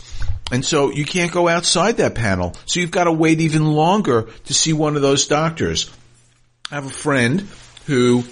[0.52, 2.54] And so you can't go outside that panel.
[2.66, 5.90] So you've got to wait even longer to see one of those doctors.
[6.70, 7.48] I have a friend
[7.86, 8.24] who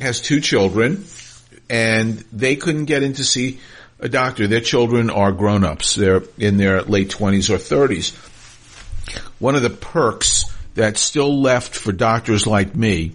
[0.00, 1.04] has two children
[1.72, 3.58] and they couldn't get in to see
[3.98, 4.46] a doctor.
[4.46, 5.94] Their children are grown-ups.
[5.94, 8.14] They're in their late 20s or 30s.
[9.38, 10.44] One of the perks
[10.74, 13.12] that's still left for doctors like me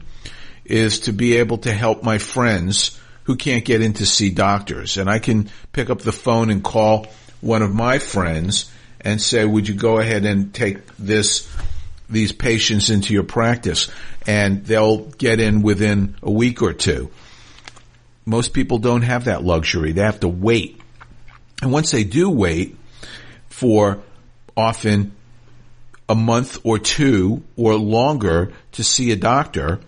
[0.65, 4.97] is to be able to help my friends who can't get in to see doctors.
[4.97, 7.05] And I can pick up the phone and call
[7.41, 11.47] one of my friends and say, would you go ahead and take this,
[12.09, 13.91] these patients into your practice?
[14.25, 17.11] And they'll get in within a week or two.
[18.28, 19.93] Most people don't have that luxury.
[19.93, 20.82] They have to wait.
[21.61, 22.78] And once they do wait
[23.47, 24.03] for
[24.57, 25.15] often
[26.09, 29.80] a month or two or longer to see a doctor,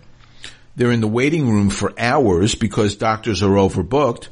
[0.74, 4.28] they're in the waiting room for hours because doctors are overbooked.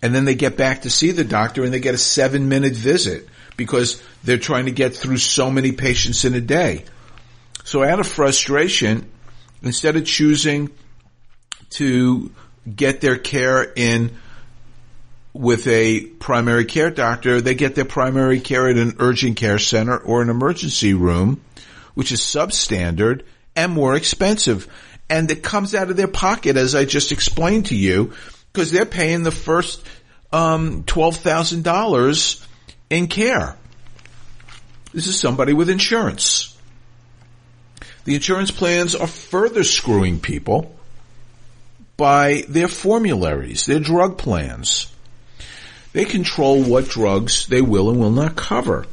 [0.00, 2.72] And then they get back to see the doctor and they get a seven minute
[2.72, 3.28] visit
[3.58, 6.86] because they're trying to get through so many patients in a day.
[7.62, 9.10] So out of frustration,
[9.62, 10.70] instead of choosing
[11.70, 12.30] to
[12.72, 14.16] get their care in
[15.32, 19.98] with a primary care doctor, they get their primary care at an urgent care center
[19.98, 21.42] or an emergency room,
[21.94, 23.22] which is substandard
[23.56, 24.68] and more expensive.
[25.10, 28.12] And it comes out of their pocket, as I just explained to you,
[28.52, 29.84] because they're paying the first
[30.32, 32.46] um, $12,000
[32.90, 33.56] in care.
[34.92, 36.56] This is somebody with insurance.
[38.04, 40.74] The insurance plans are further screwing people
[41.96, 44.92] by their formularies, their drug plans.
[45.92, 48.86] They control what drugs they will and will not cover.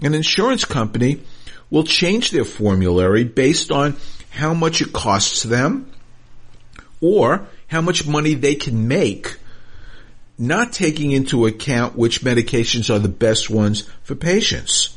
[0.00, 1.20] An insurance company
[1.70, 3.96] will change their formulary based on
[4.30, 5.90] how much it costs them
[7.00, 9.36] or how much money they can make,
[10.38, 14.96] not taking into account which medications are the best ones for patients.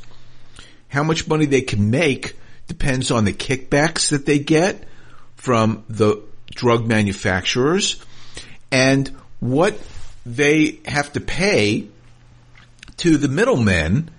[0.89, 2.35] How much money they can make
[2.67, 4.87] depends on the kickbacks that they get
[5.35, 6.21] from the
[6.51, 8.03] drug manufacturers
[8.71, 9.79] and what
[10.25, 11.87] they have to pay
[12.97, 14.09] to the middlemen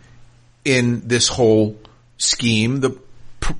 [0.65, 1.79] in this whole
[2.17, 2.99] scheme, the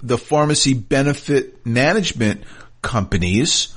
[0.03, 2.45] the pharmacy benefit management
[2.83, 3.75] companies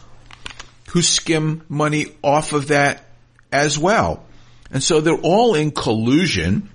[0.89, 3.03] who skim money off of that
[3.51, 4.23] as well.
[4.71, 6.69] And so they're all in collusion.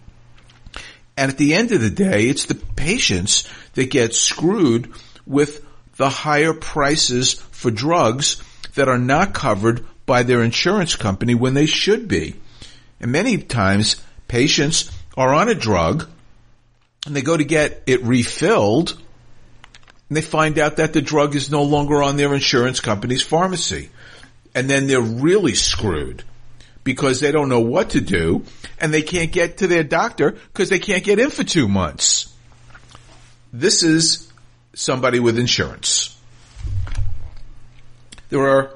[1.16, 4.92] And at the end of the day, it's the patients that get screwed
[5.26, 5.64] with
[5.96, 8.40] the higher prices for drugs
[8.76, 12.36] that are not covered by their insurance company when they should be.
[13.00, 13.96] And many times
[14.28, 16.08] patients are on a drug
[17.04, 18.90] and they go to get it refilled
[20.08, 23.90] and they find out that the drug is no longer on their insurance company's pharmacy.
[24.54, 26.22] And then they're really screwed
[26.84, 28.44] because they don't know what to do
[28.78, 32.32] and they can't get to their doctor because they can't get in for two months.
[33.52, 34.32] This is
[34.74, 36.17] somebody with insurance.
[38.28, 38.74] There are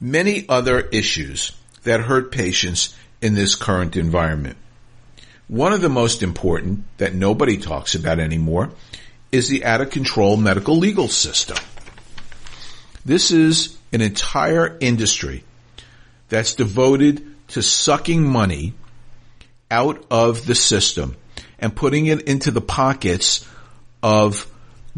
[0.00, 1.52] many other issues
[1.84, 4.56] that hurt patients in this current environment.
[5.48, 8.70] One of the most important that nobody talks about anymore
[9.32, 11.56] is the out of control medical legal system.
[13.04, 15.44] This is an entire industry
[16.28, 18.74] that's devoted to sucking money
[19.70, 21.16] out of the system
[21.58, 23.46] and putting it into the pockets
[24.02, 24.46] of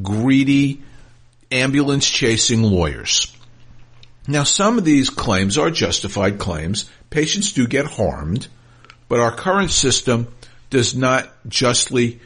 [0.02, 0.82] greedy
[1.52, 3.36] ambulance chasing lawyers.
[4.26, 6.90] Now some of these claims are justified claims.
[7.10, 8.48] Patients do get harmed,
[9.08, 10.28] but our current system
[10.68, 12.20] does not justly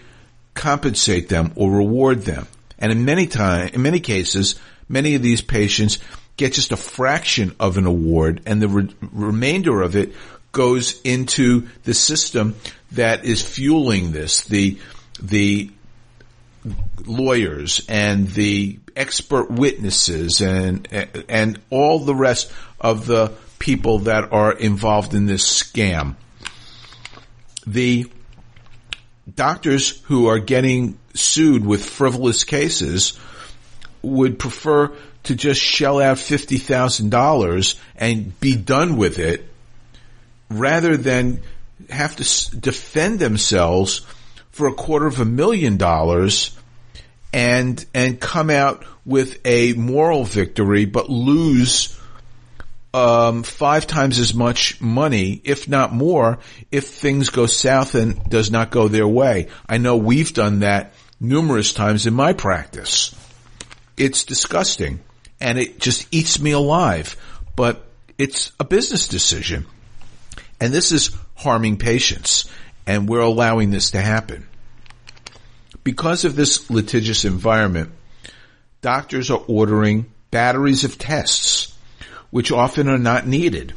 [0.54, 2.46] compensate them or reward them.
[2.78, 4.56] And in many time, in many cases,
[4.88, 5.98] many of these patients
[6.36, 10.12] get just a fraction of an award and the re- remainder of it
[10.52, 12.56] goes into the system
[12.92, 14.78] that is fueling this, the,
[15.20, 15.70] the
[17.04, 20.88] lawyers and the expert witnesses and,
[21.28, 22.50] and all the rest
[22.80, 26.16] of the people that are involved in this scam.
[27.66, 28.10] The
[29.32, 33.18] doctors who are getting sued with frivolous cases
[34.02, 34.92] would prefer
[35.24, 39.48] to just shell out $50,000 and be done with it
[40.50, 41.40] rather than
[41.88, 44.02] have to defend themselves
[44.54, 46.56] for a quarter of a million dollars
[47.32, 51.98] and, and come out with a moral victory but lose
[52.94, 56.38] um, five times as much money, if not more,
[56.70, 59.48] if things go south and does not go their way.
[59.68, 63.12] I know we've done that numerous times in my practice.
[63.96, 65.00] It's disgusting
[65.40, 67.16] and it just eats me alive,
[67.56, 67.84] but
[68.18, 69.66] it's a business decision.
[70.60, 72.48] And this is harming patients
[72.86, 74.46] and we're allowing this to happen.
[75.82, 77.92] Because of this litigious environment,
[78.80, 81.76] doctors are ordering batteries of tests
[82.30, 83.74] which often are not needed.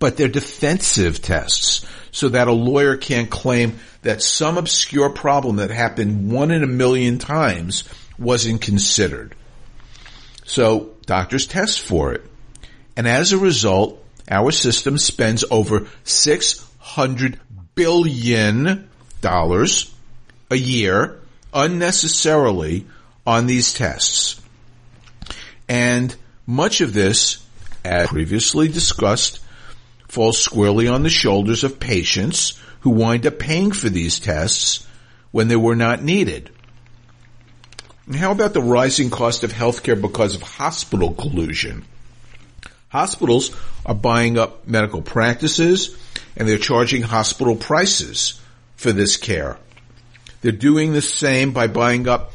[0.00, 5.70] but they're defensive tests so that a lawyer can't claim that some obscure problem that
[5.70, 7.84] happened one in a million times
[8.18, 9.36] wasn't considered.
[10.44, 12.24] So doctors test for it.
[12.96, 17.38] And as a result, our system spends over 600
[17.80, 18.90] billion
[19.22, 19.90] dollars
[20.50, 21.18] a year
[21.54, 22.84] unnecessarily
[23.26, 24.38] on these tests.
[25.66, 26.14] And
[26.46, 27.42] much of this,
[27.82, 29.40] as previously discussed,
[30.08, 34.86] falls squarely on the shoulders of patients who wind up paying for these tests
[35.30, 36.50] when they were not needed.
[38.04, 41.86] And how about the rising cost of healthcare because of hospital collusion?
[42.90, 45.96] Hospitals are buying up medical practices
[46.36, 48.40] and they're charging hospital prices
[48.76, 49.58] for this care.
[50.42, 52.32] They're doing the same by buying up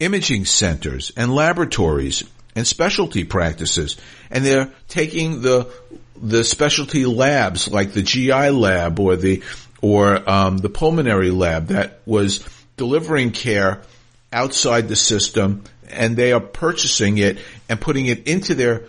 [0.00, 2.24] imaging centers and laboratories
[2.56, 3.96] and specialty practices.
[4.28, 5.72] And they're taking the,
[6.20, 9.42] the specialty labs like the GI lab or the,
[9.80, 12.44] or, um, the pulmonary lab that was
[12.76, 13.82] delivering care
[14.32, 17.38] outside the system and they are purchasing it
[17.68, 18.84] and putting it into their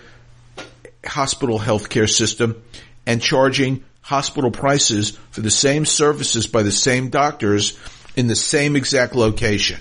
[1.06, 2.62] hospital healthcare system
[3.06, 7.78] and charging hospital prices for the same services by the same doctors
[8.16, 9.80] in the same exact location.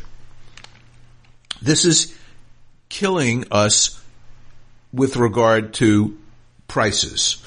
[1.61, 2.17] This is
[2.89, 4.01] killing us
[4.93, 6.19] with regard to
[6.69, 7.43] prices.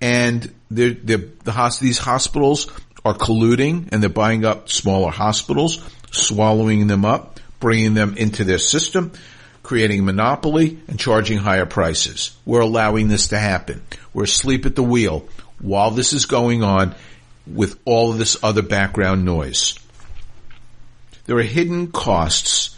[0.00, 2.70] And they're, they're, the, these hospitals
[3.04, 8.58] are colluding and they're buying up smaller hospitals, swallowing them up, bringing them into their
[8.58, 9.12] system,
[9.70, 12.36] creating a monopoly and charging higher prices.
[12.44, 13.80] We're allowing this to happen.
[14.12, 15.28] We're asleep at the wheel
[15.60, 16.96] while this is going on
[17.46, 19.78] with all of this other background noise.
[21.26, 22.76] There are hidden costs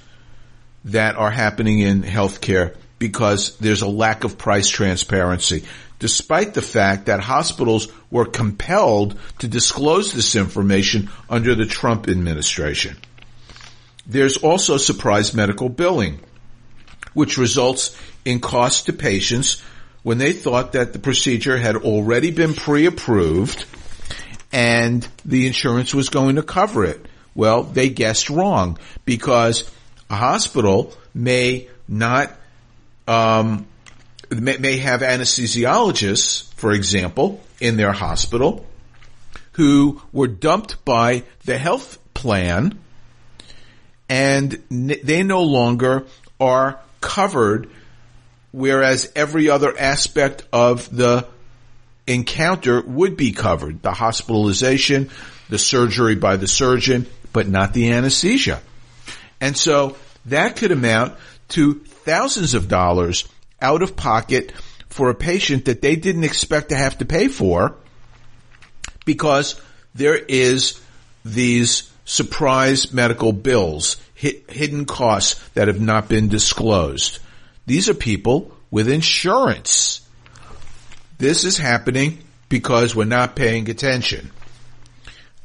[0.84, 5.64] that are happening in healthcare because there's a lack of price transparency,
[5.98, 12.98] despite the fact that hospitals were compelled to disclose this information under the Trump administration.
[14.06, 16.20] There's also surprise medical billing,
[17.14, 19.62] which results in costs to patients
[20.02, 23.64] when they thought that the procedure had already been pre-approved
[24.52, 27.06] and the insurance was going to cover it.
[27.34, 29.70] Well, they guessed wrong because
[30.10, 32.32] a hospital may not
[33.08, 33.66] um,
[34.30, 38.66] may, may have anesthesiologists, for example, in their hospital
[39.52, 42.78] who were dumped by the health plan
[44.08, 46.04] and they no longer
[46.38, 47.68] are covered
[48.52, 51.26] whereas every other aspect of the
[52.06, 53.82] encounter would be covered.
[53.82, 55.10] The hospitalization,
[55.48, 58.60] the surgery by the surgeon, but not the anesthesia.
[59.40, 59.96] And so
[60.26, 61.14] that could amount
[61.48, 63.26] to thousands of dollars
[63.60, 64.52] out of pocket
[64.88, 67.76] for a patient that they didn't expect to have to pay for
[69.04, 69.60] because
[69.94, 70.80] there is
[71.24, 77.18] these surprise medical bills, hidden costs that have not been disclosed.
[77.66, 80.00] These are people with insurance.
[81.18, 82.18] This is happening
[82.48, 84.30] because we're not paying attention.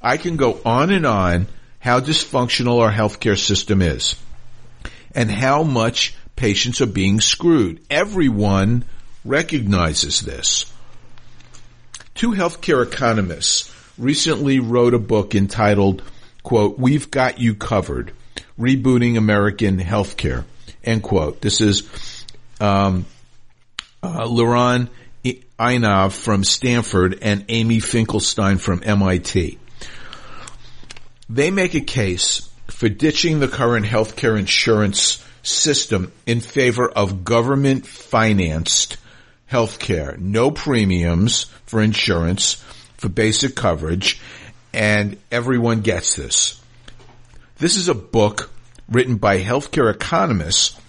[0.01, 1.47] I can go on and on
[1.79, 4.15] how dysfunctional our healthcare system is
[5.13, 7.81] and how much patients are being screwed.
[7.89, 8.85] Everyone
[9.25, 10.71] recognizes this.
[12.13, 16.03] Two healthcare economists recently wrote a book entitled,
[16.43, 18.11] quote, We've Got You Covered,
[18.59, 20.43] Rebooting American Healthcare,
[20.83, 21.41] end quote.
[21.41, 21.83] This is,
[22.59, 23.05] um,
[24.01, 24.89] uh, Liran
[25.59, 29.57] Einav from Stanford and Amy Finkelstein from MIT.
[31.29, 37.87] They make a case for ditching the current healthcare insurance system in favor of government
[37.87, 38.97] financed
[39.51, 40.17] healthcare.
[40.19, 42.63] No premiums for insurance
[42.97, 44.21] for basic coverage
[44.73, 46.61] and everyone gets this.
[47.57, 48.51] This is a book
[48.89, 50.79] written by healthcare economists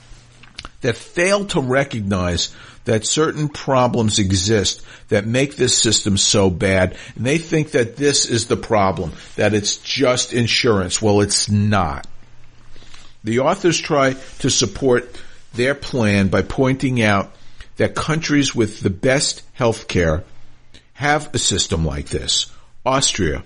[0.82, 2.54] that fail to recognize
[2.84, 6.96] that certain problems exist that make this system so bad.
[7.16, 11.02] And they think that this is the problem, that it's just insurance.
[11.02, 12.06] Well, it's not.
[13.24, 15.20] The authors try to support
[15.54, 17.34] their plan by pointing out
[17.76, 20.24] that countries with the best health care
[20.94, 22.50] have a system like this.
[22.86, 23.42] Austria,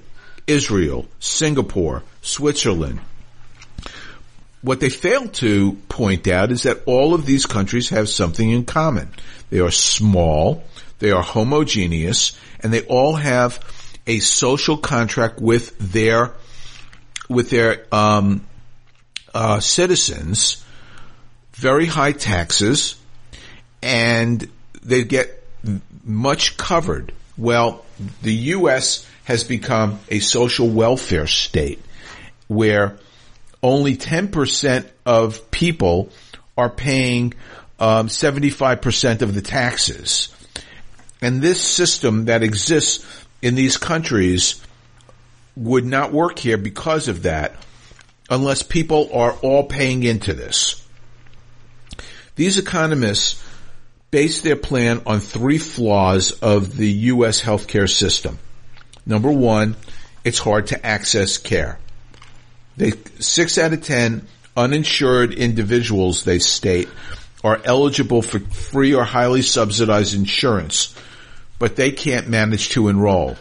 [0.46, 3.00] Israel, Singapore, Switzerland,
[4.62, 8.64] what they fail to point out is that all of these countries have something in
[8.64, 9.08] common.
[9.50, 10.62] They are small,
[11.00, 13.60] they are homogeneous, and they all have
[14.06, 16.32] a social contract with their
[17.28, 18.46] with their um,
[19.34, 20.64] uh, citizens,
[21.54, 22.96] very high taxes,
[23.82, 24.48] and
[24.82, 25.42] they get
[26.04, 27.12] much covered.
[27.36, 27.84] Well,
[28.22, 29.08] the U.S.
[29.24, 31.80] has become a social welfare state
[32.48, 32.98] where
[33.62, 36.10] only 10% of people
[36.56, 37.34] are paying
[37.78, 40.34] um, 75% of the taxes.
[41.20, 43.06] And this system that exists
[43.40, 44.60] in these countries
[45.56, 47.54] would not work here because of that
[48.30, 50.86] unless people are all paying into this.
[52.34, 53.42] These economists
[54.10, 57.42] base their plan on three flaws of the U.S.
[57.42, 58.38] healthcare system.
[59.04, 59.76] Number one,
[60.24, 61.78] it's hard to access care.
[62.76, 66.88] They, six out of ten uninsured individuals, they state,
[67.44, 70.94] are eligible for free or highly subsidized insurance,
[71.58, 73.36] but they can't manage to enroll.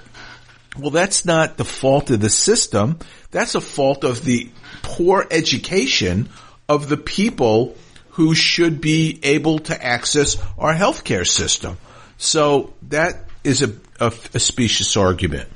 [0.77, 2.99] Well, that's not the fault of the system.
[3.31, 4.49] That's a fault of the
[4.81, 6.29] poor education
[6.67, 7.75] of the people
[8.11, 11.77] who should be able to access our healthcare system.
[12.17, 15.49] So that is a, a, a specious argument.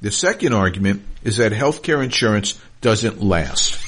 [0.00, 3.84] The second argument is that healthcare insurance doesn't last.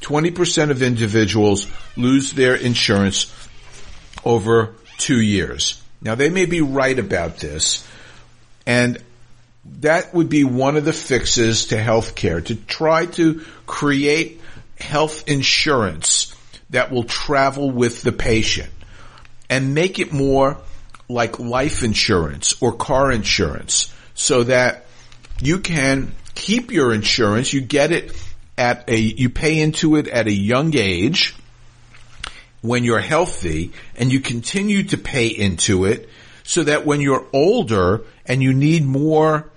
[0.00, 1.66] 20% of individuals
[1.96, 3.32] lose their insurance
[4.24, 5.82] over two years.
[6.02, 7.86] Now they may be right about this,
[8.66, 9.02] and
[9.80, 14.40] that would be one of the fixes to healthcare to try to create
[14.78, 16.34] health insurance
[16.70, 18.70] that will travel with the patient
[19.48, 20.58] and make it more
[21.08, 24.84] like life insurance or car insurance so that
[25.40, 27.52] you can keep your insurance.
[27.52, 28.12] You get it
[28.56, 31.34] at a, you pay into it at a young age
[32.60, 36.08] when you're healthy and you continue to pay into it
[36.44, 39.50] so that when you're older and you need more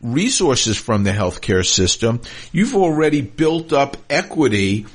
[0.00, 2.20] resources from the healthcare system,
[2.52, 4.86] you've already built up equity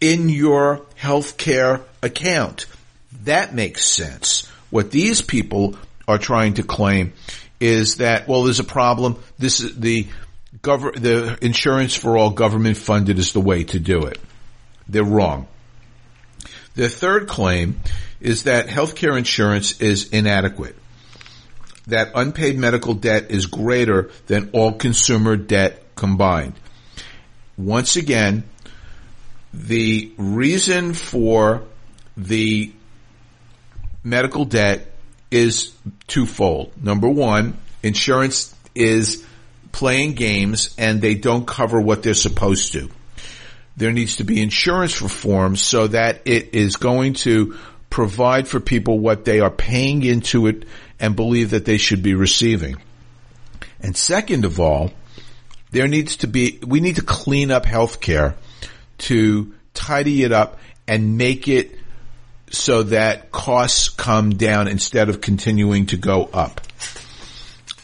[0.00, 2.66] in your healthcare account.
[3.24, 4.46] That makes sense.
[4.70, 5.76] What these people
[6.06, 7.12] are trying to claim
[7.60, 9.16] is that, well, there's a problem.
[9.38, 10.06] This is the
[10.62, 14.18] the insurance for all government funded is the way to do it.
[14.88, 15.46] They're wrong.
[16.74, 17.80] The third claim
[18.20, 20.76] is that healthcare insurance is inadequate
[21.88, 26.54] that unpaid medical debt is greater than all consumer debt combined.
[27.56, 28.44] Once again,
[29.52, 31.62] the reason for
[32.16, 32.72] the
[34.04, 34.92] medical debt
[35.30, 35.74] is
[36.06, 36.72] twofold.
[36.82, 39.24] Number one, insurance is
[39.78, 42.90] playing games and they don't cover what they're supposed to.
[43.76, 47.56] There needs to be insurance reform so that it is going to
[47.88, 50.64] provide for people what they are paying into it
[50.98, 52.76] and believe that they should be receiving.
[53.78, 54.90] And second of all,
[55.70, 58.34] there needs to be, we need to clean up healthcare
[58.98, 60.58] to tidy it up
[60.88, 61.78] and make it
[62.50, 66.62] so that costs come down instead of continuing to go up.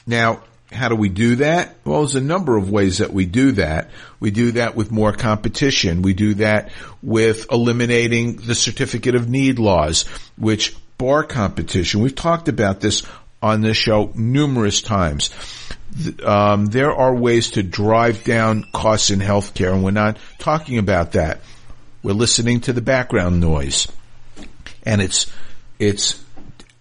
[0.08, 0.42] Now,
[0.74, 1.76] how do we do that?
[1.84, 3.90] Well, there's a number of ways that we do that.
[4.20, 6.02] We do that with more competition.
[6.02, 6.70] We do that
[7.02, 10.02] with eliminating the certificate of need laws,
[10.36, 12.02] which bar competition.
[12.02, 13.02] We've talked about this
[13.42, 15.30] on this show numerous times.
[16.24, 21.12] Um, there are ways to drive down costs in healthcare, and we're not talking about
[21.12, 21.40] that.
[22.02, 23.86] We're listening to the background noise,
[24.84, 25.30] and it's
[25.78, 26.22] it's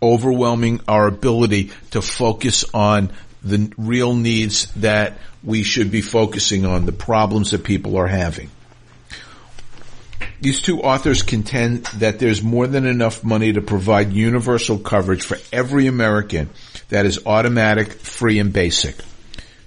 [0.01, 3.11] overwhelming our ability to focus on
[3.43, 8.49] the real needs that we should be focusing on, the problems that people are having.
[10.39, 15.37] These two authors contend that there's more than enough money to provide universal coverage for
[15.51, 16.49] every American
[16.89, 18.95] that is automatic, free, and basic.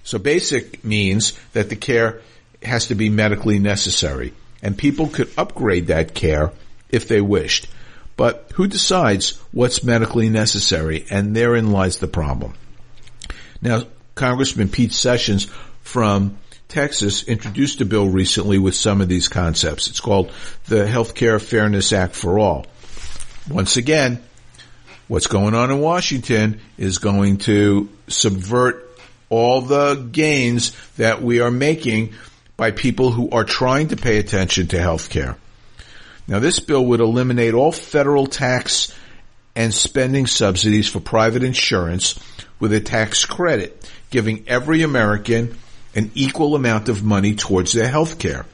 [0.04, 2.20] So basic means that the care
[2.62, 6.52] has to be medically necessary, and people could upgrade that care
[6.90, 7.68] if they wished.
[8.16, 11.04] But who decides what's medically necessary?
[11.10, 12.54] And therein lies the problem.
[13.60, 13.82] Now,
[14.14, 15.46] Congressman Pete Sessions
[15.82, 16.38] from
[16.68, 19.88] Texas introduced a bill recently with some of these concepts.
[19.88, 20.32] It's called
[20.66, 22.66] the Healthcare Fairness Act for All.
[23.48, 24.22] Once again,
[25.08, 28.82] what's going on in Washington is going to subvert
[29.28, 32.14] all the gains that we are making
[32.56, 35.36] by people who are trying to pay attention to healthcare.
[36.26, 38.94] Now this bill would eliminate all federal tax
[39.54, 42.18] and spending subsidies for private insurance
[42.58, 45.56] with a tax credit, giving every American
[45.94, 48.46] an equal amount of money towards their health care.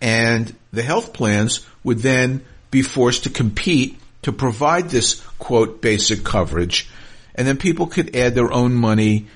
[0.00, 6.24] And the health plans would then be forced to compete to provide this quote basic
[6.24, 6.88] coverage.
[7.34, 9.26] And then people could add their own money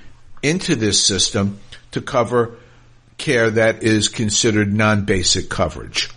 [0.42, 1.60] into this system
[1.92, 2.56] to cover
[3.16, 6.10] care that is considered non-basic coverage.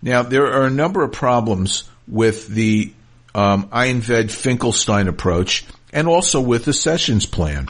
[0.00, 2.92] Now, there are a number of problems with the
[3.34, 7.68] um, Einav Finkelstein approach and also with the sessions plan.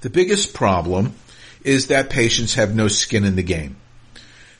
[0.00, 1.14] The biggest problem
[1.62, 3.76] is that patients have no skin in the game.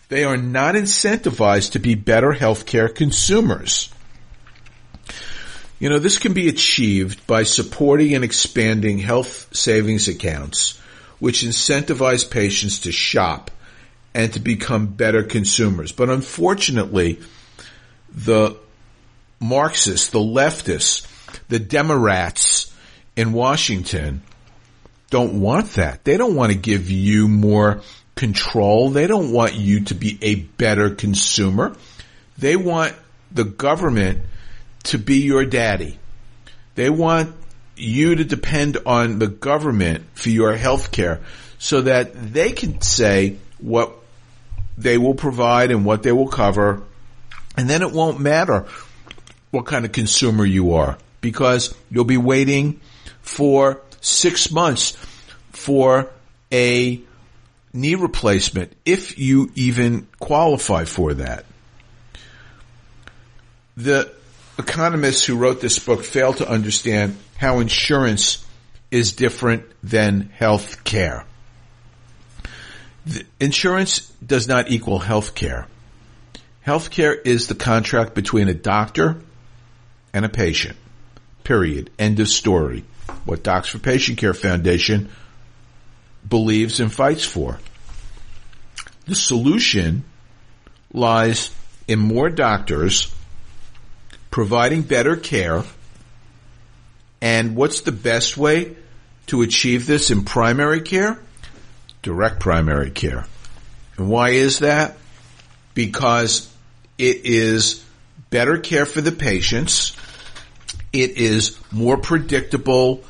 [0.09, 3.93] They are not incentivized to be better healthcare consumers.
[5.79, 10.79] You know, this can be achieved by supporting and expanding health savings accounts,
[11.21, 13.51] which incentivize patients to shop
[14.13, 15.93] and to become better consumers.
[15.93, 17.21] But unfortunately,
[18.13, 18.57] the
[19.41, 21.07] Marxists, the leftists,
[21.51, 22.73] the Democrats
[23.17, 24.23] in Washington
[25.11, 26.05] don't want that.
[26.05, 27.83] They don't want to give you more
[28.15, 28.91] control.
[28.91, 31.77] They don't want you to be a better consumer.
[32.39, 32.95] They want
[33.33, 34.23] the government
[34.85, 35.99] to be your daddy.
[36.77, 37.35] They want
[37.77, 41.21] you to depend on the government for your health care
[41.59, 43.93] so that they can say what
[44.79, 46.83] they will provide and what they will cover.
[47.57, 48.67] And then it won't matter
[49.51, 52.81] what kind of consumer you are because you'll be waiting
[53.23, 54.97] for six months
[55.53, 56.11] for
[56.53, 57.01] a
[57.73, 61.45] knee replacement if you even qualify for that.
[63.77, 64.13] The
[64.59, 68.45] economists who wrote this book fail to understand how insurance
[68.91, 71.25] is different than health care.
[73.39, 75.67] Insurance does not equal health care.
[76.61, 79.21] Health care is the contract between a doctor
[80.13, 80.77] and a patient.
[81.51, 81.91] Period.
[81.99, 82.85] End of story.
[83.25, 85.09] What Docs for Patient Care Foundation
[86.29, 87.59] believes and fights for.
[89.07, 90.05] The solution
[90.93, 91.51] lies
[91.89, 93.13] in more doctors
[94.31, 95.65] providing better care.
[97.21, 98.77] And what's the best way
[99.27, 101.19] to achieve this in primary care?
[102.03, 103.27] Direct primary care.
[103.97, 104.99] And why is that?
[105.75, 106.49] Because
[106.97, 107.85] it is
[108.31, 109.97] better care for the patients.
[110.93, 113.05] It is more predictable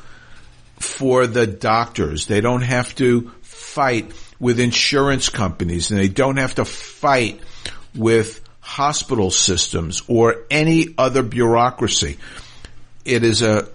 [0.79, 2.27] for the doctors.
[2.27, 7.39] They don't have to fight with insurance companies and they don't have to fight
[7.95, 12.17] with hospital systems or any other bureaucracy.
[13.05, 13.67] It is a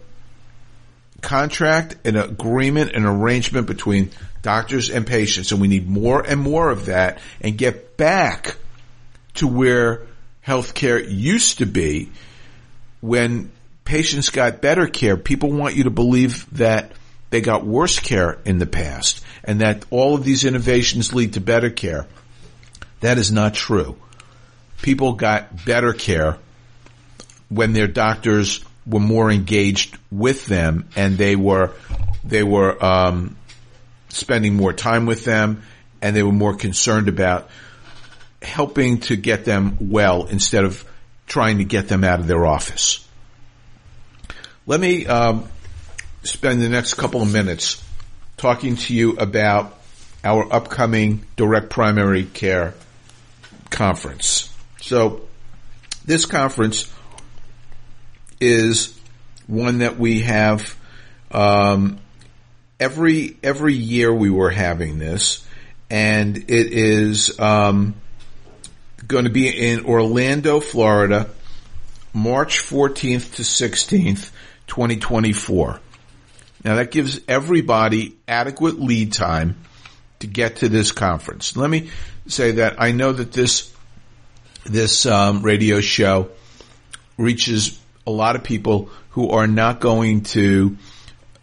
[1.21, 4.11] contract, an agreement, an arrangement between
[4.43, 5.53] doctors and patients.
[5.53, 8.57] And we need more and more of that and get back
[9.35, 10.07] to where
[10.47, 12.11] healthcare used to be
[13.01, 13.51] when
[13.87, 15.17] patients got better care.
[15.17, 16.93] People want you to believe that
[17.31, 21.41] they got worse care in the past and that all of these innovations lead to
[21.41, 22.07] better care.
[23.01, 23.97] That is not true.
[24.83, 26.39] People got better care
[27.49, 31.73] when their doctors were more engaged with them and they were
[32.25, 33.37] they were um,
[34.09, 35.63] spending more time with them
[36.03, 37.49] and they were more concerned about
[38.43, 40.85] helping to get them well instead of
[41.27, 43.06] trying to get them out of their office.
[44.69, 45.49] Let me um,
[46.25, 47.81] spend the next couple of minutes
[48.37, 49.79] talking to you about
[50.25, 52.75] our upcoming direct primary care
[53.71, 54.53] conference.
[54.81, 55.21] So
[56.05, 56.93] this conference
[58.41, 58.99] is
[59.47, 60.77] one that we have
[61.31, 62.01] um,
[62.81, 65.47] every every year we were having this,
[65.91, 67.95] and it is um,
[69.07, 71.31] going to be in Orlando, Florida,
[72.13, 74.33] March 14th to 16th,
[74.67, 75.81] 2024.
[76.65, 79.57] Now that gives everybody adequate lead time
[80.21, 81.57] to get to this conference.
[81.57, 81.91] Let me
[82.27, 83.73] say that I know that this
[84.65, 86.31] this um, radio show
[87.17, 90.77] reaches a lot of people who are not going to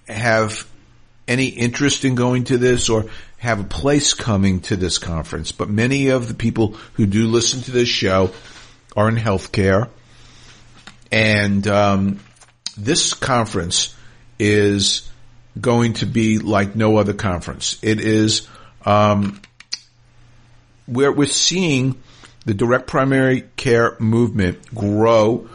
[0.08, 0.68] have
[1.28, 3.06] any interest in going to this or
[3.38, 7.62] have a place coming to this conference, but many of the people who do listen
[7.62, 8.32] to this show
[8.96, 9.90] are in healthcare,
[11.12, 12.20] and um,
[12.78, 13.96] this conference
[14.40, 15.10] is
[15.60, 17.78] going to be like no other conference.
[17.82, 18.48] It is
[18.86, 19.42] um,
[20.88, 22.02] we're we're seeing
[22.46, 25.48] the direct primary care movement grow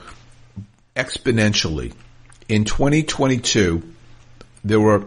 [0.97, 1.93] exponentially.
[2.49, 3.83] In 2022,
[4.65, 5.05] there were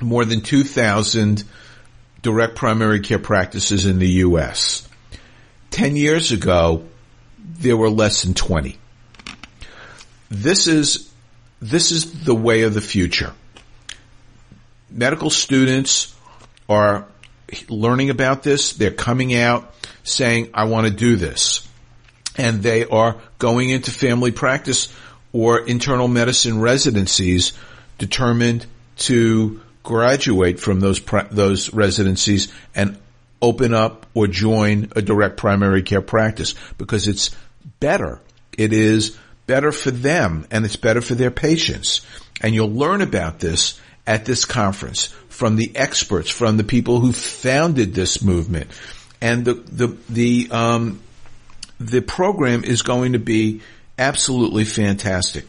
[0.00, 1.44] more than 2,000
[2.22, 4.86] direct primary care practices in the U.S.
[5.70, 6.84] 10 years ago,
[7.38, 8.76] there were less than 20.
[10.30, 11.07] This is,
[11.60, 13.32] this is the way of the future.
[14.90, 16.14] Medical students
[16.68, 17.06] are
[17.68, 18.72] learning about this.
[18.74, 21.66] They're coming out saying, I want to do this.
[22.36, 24.94] And they are going into family practice
[25.32, 27.52] or internal medicine residencies
[27.98, 31.00] determined to graduate from those
[31.30, 32.98] those residencies and
[33.40, 37.30] open up or join a direct primary care practice because it's
[37.80, 38.20] better.
[38.56, 39.16] It is
[39.48, 42.02] better for them and it's better for their patients.
[42.40, 47.12] And you'll learn about this at this conference from the experts, from the people who
[47.12, 48.70] founded this movement.
[49.20, 51.00] And the, the, the, um,
[51.80, 53.62] the program is going to be
[53.98, 55.46] absolutely fantastic.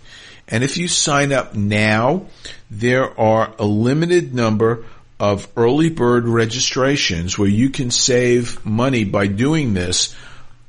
[0.48, 2.26] And if you sign up now,
[2.72, 4.86] there are a limited number
[5.20, 10.16] of early bird registrations where you can save money by doing this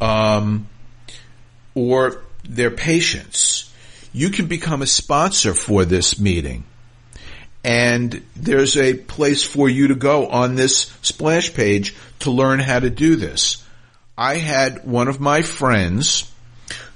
[0.00, 0.66] um,
[1.74, 3.72] or their patients,
[4.12, 6.64] you can become a sponsor for this meeting.
[7.64, 12.78] And there's a place for you to go on this splash page to learn how
[12.78, 13.64] to do this.
[14.16, 16.30] I had one of my friends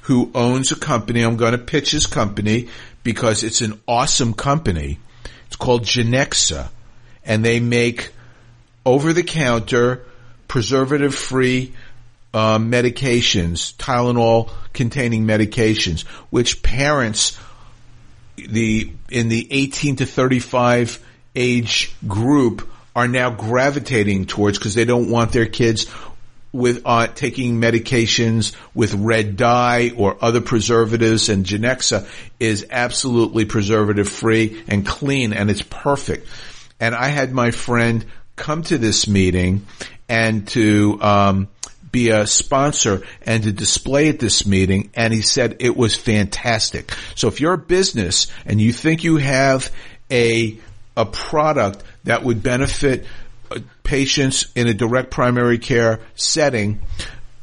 [0.02, 1.22] who owns a company.
[1.22, 2.68] I'm going to pitch his company
[3.02, 4.98] because it's an awesome company.
[5.46, 6.68] It's called Genexa
[7.24, 8.12] and they make
[8.84, 10.04] over the counter
[10.48, 11.74] preservative free
[12.32, 17.36] uh, medications, Tylenol containing medications, which parents
[18.46, 25.10] the in the 18 to 35 age group are now gravitating towards because they don't
[25.10, 25.86] want their kids
[26.52, 32.08] with uh, taking medications with red dye or other preservatives and Genexa
[32.40, 36.26] is absolutely preservative free and clean and it's perfect.
[36.80, 38.04] And I had my friend
[38.36, 39.66] come to this meeting
[40.08, 41.48] and to um,
[41.90, 46.92] be a sponsor and to display at this meeting and he said it was fantastic.
[47.14, 49.72] So if you're a business and you think you have
[50.10, 50.58] a
[50.96, 53.06] a product that would benefit
[53.50, 56.80] uh, patients in a direct primary care setting,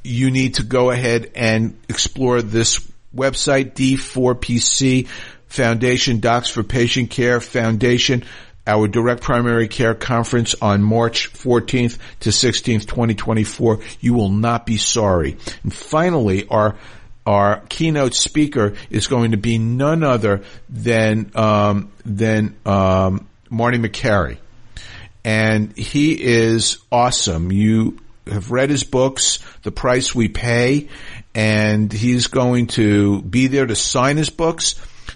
[0.03, 2.85] you need to go ahead and explore this
[3.15, 5.07] website D4PC
[5.47, 8.25] Foundation Docs for Patient Care Foundation
[8.67, 13.79] our direct primary care conference on March 14th to 16th, 2024.
[13.99, 15.37] You will not be sorry.
[15.63, 16.75] And finally, our
[17.25, 24.37] our keynote speaker is going to be none other than um, than um, Marty Makary,
[25.23, 27.51] and he is awesome.
[27.51, 30.89] You have read his books, The Price We Pay,
[31.33, 34.75] and he's going to be there to sign his books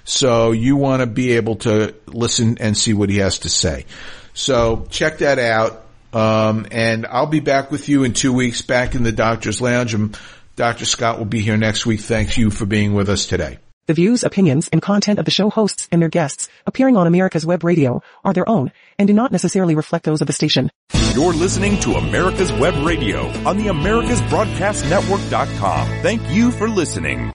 [0.10, 3.86] so you want to be able to listen and see what he has to say.
[4.34, 5.86] So check that out.
[6.12, 9.94] Um, and I'll be back with you in two weeks back in the doctor's lounge
[9.94, 10.18] and
[10.56, 10.86] Dr.
[10.86, 12.00] Scott will be here next week.
[12.00, 13.60] Thank you for being with us today.
[13.86, 17.46] The views, opinions, and content of the show hosts and their guests appearing on America's
[17.46, 20.72] Web Radio are their own and do not necessarily reflect those of the station.
[21.14, 25.88] You're listening to America's Web Radio on the AmericasBroadcastNetwork.com.
[26.02, 27.28] Thank you for listening.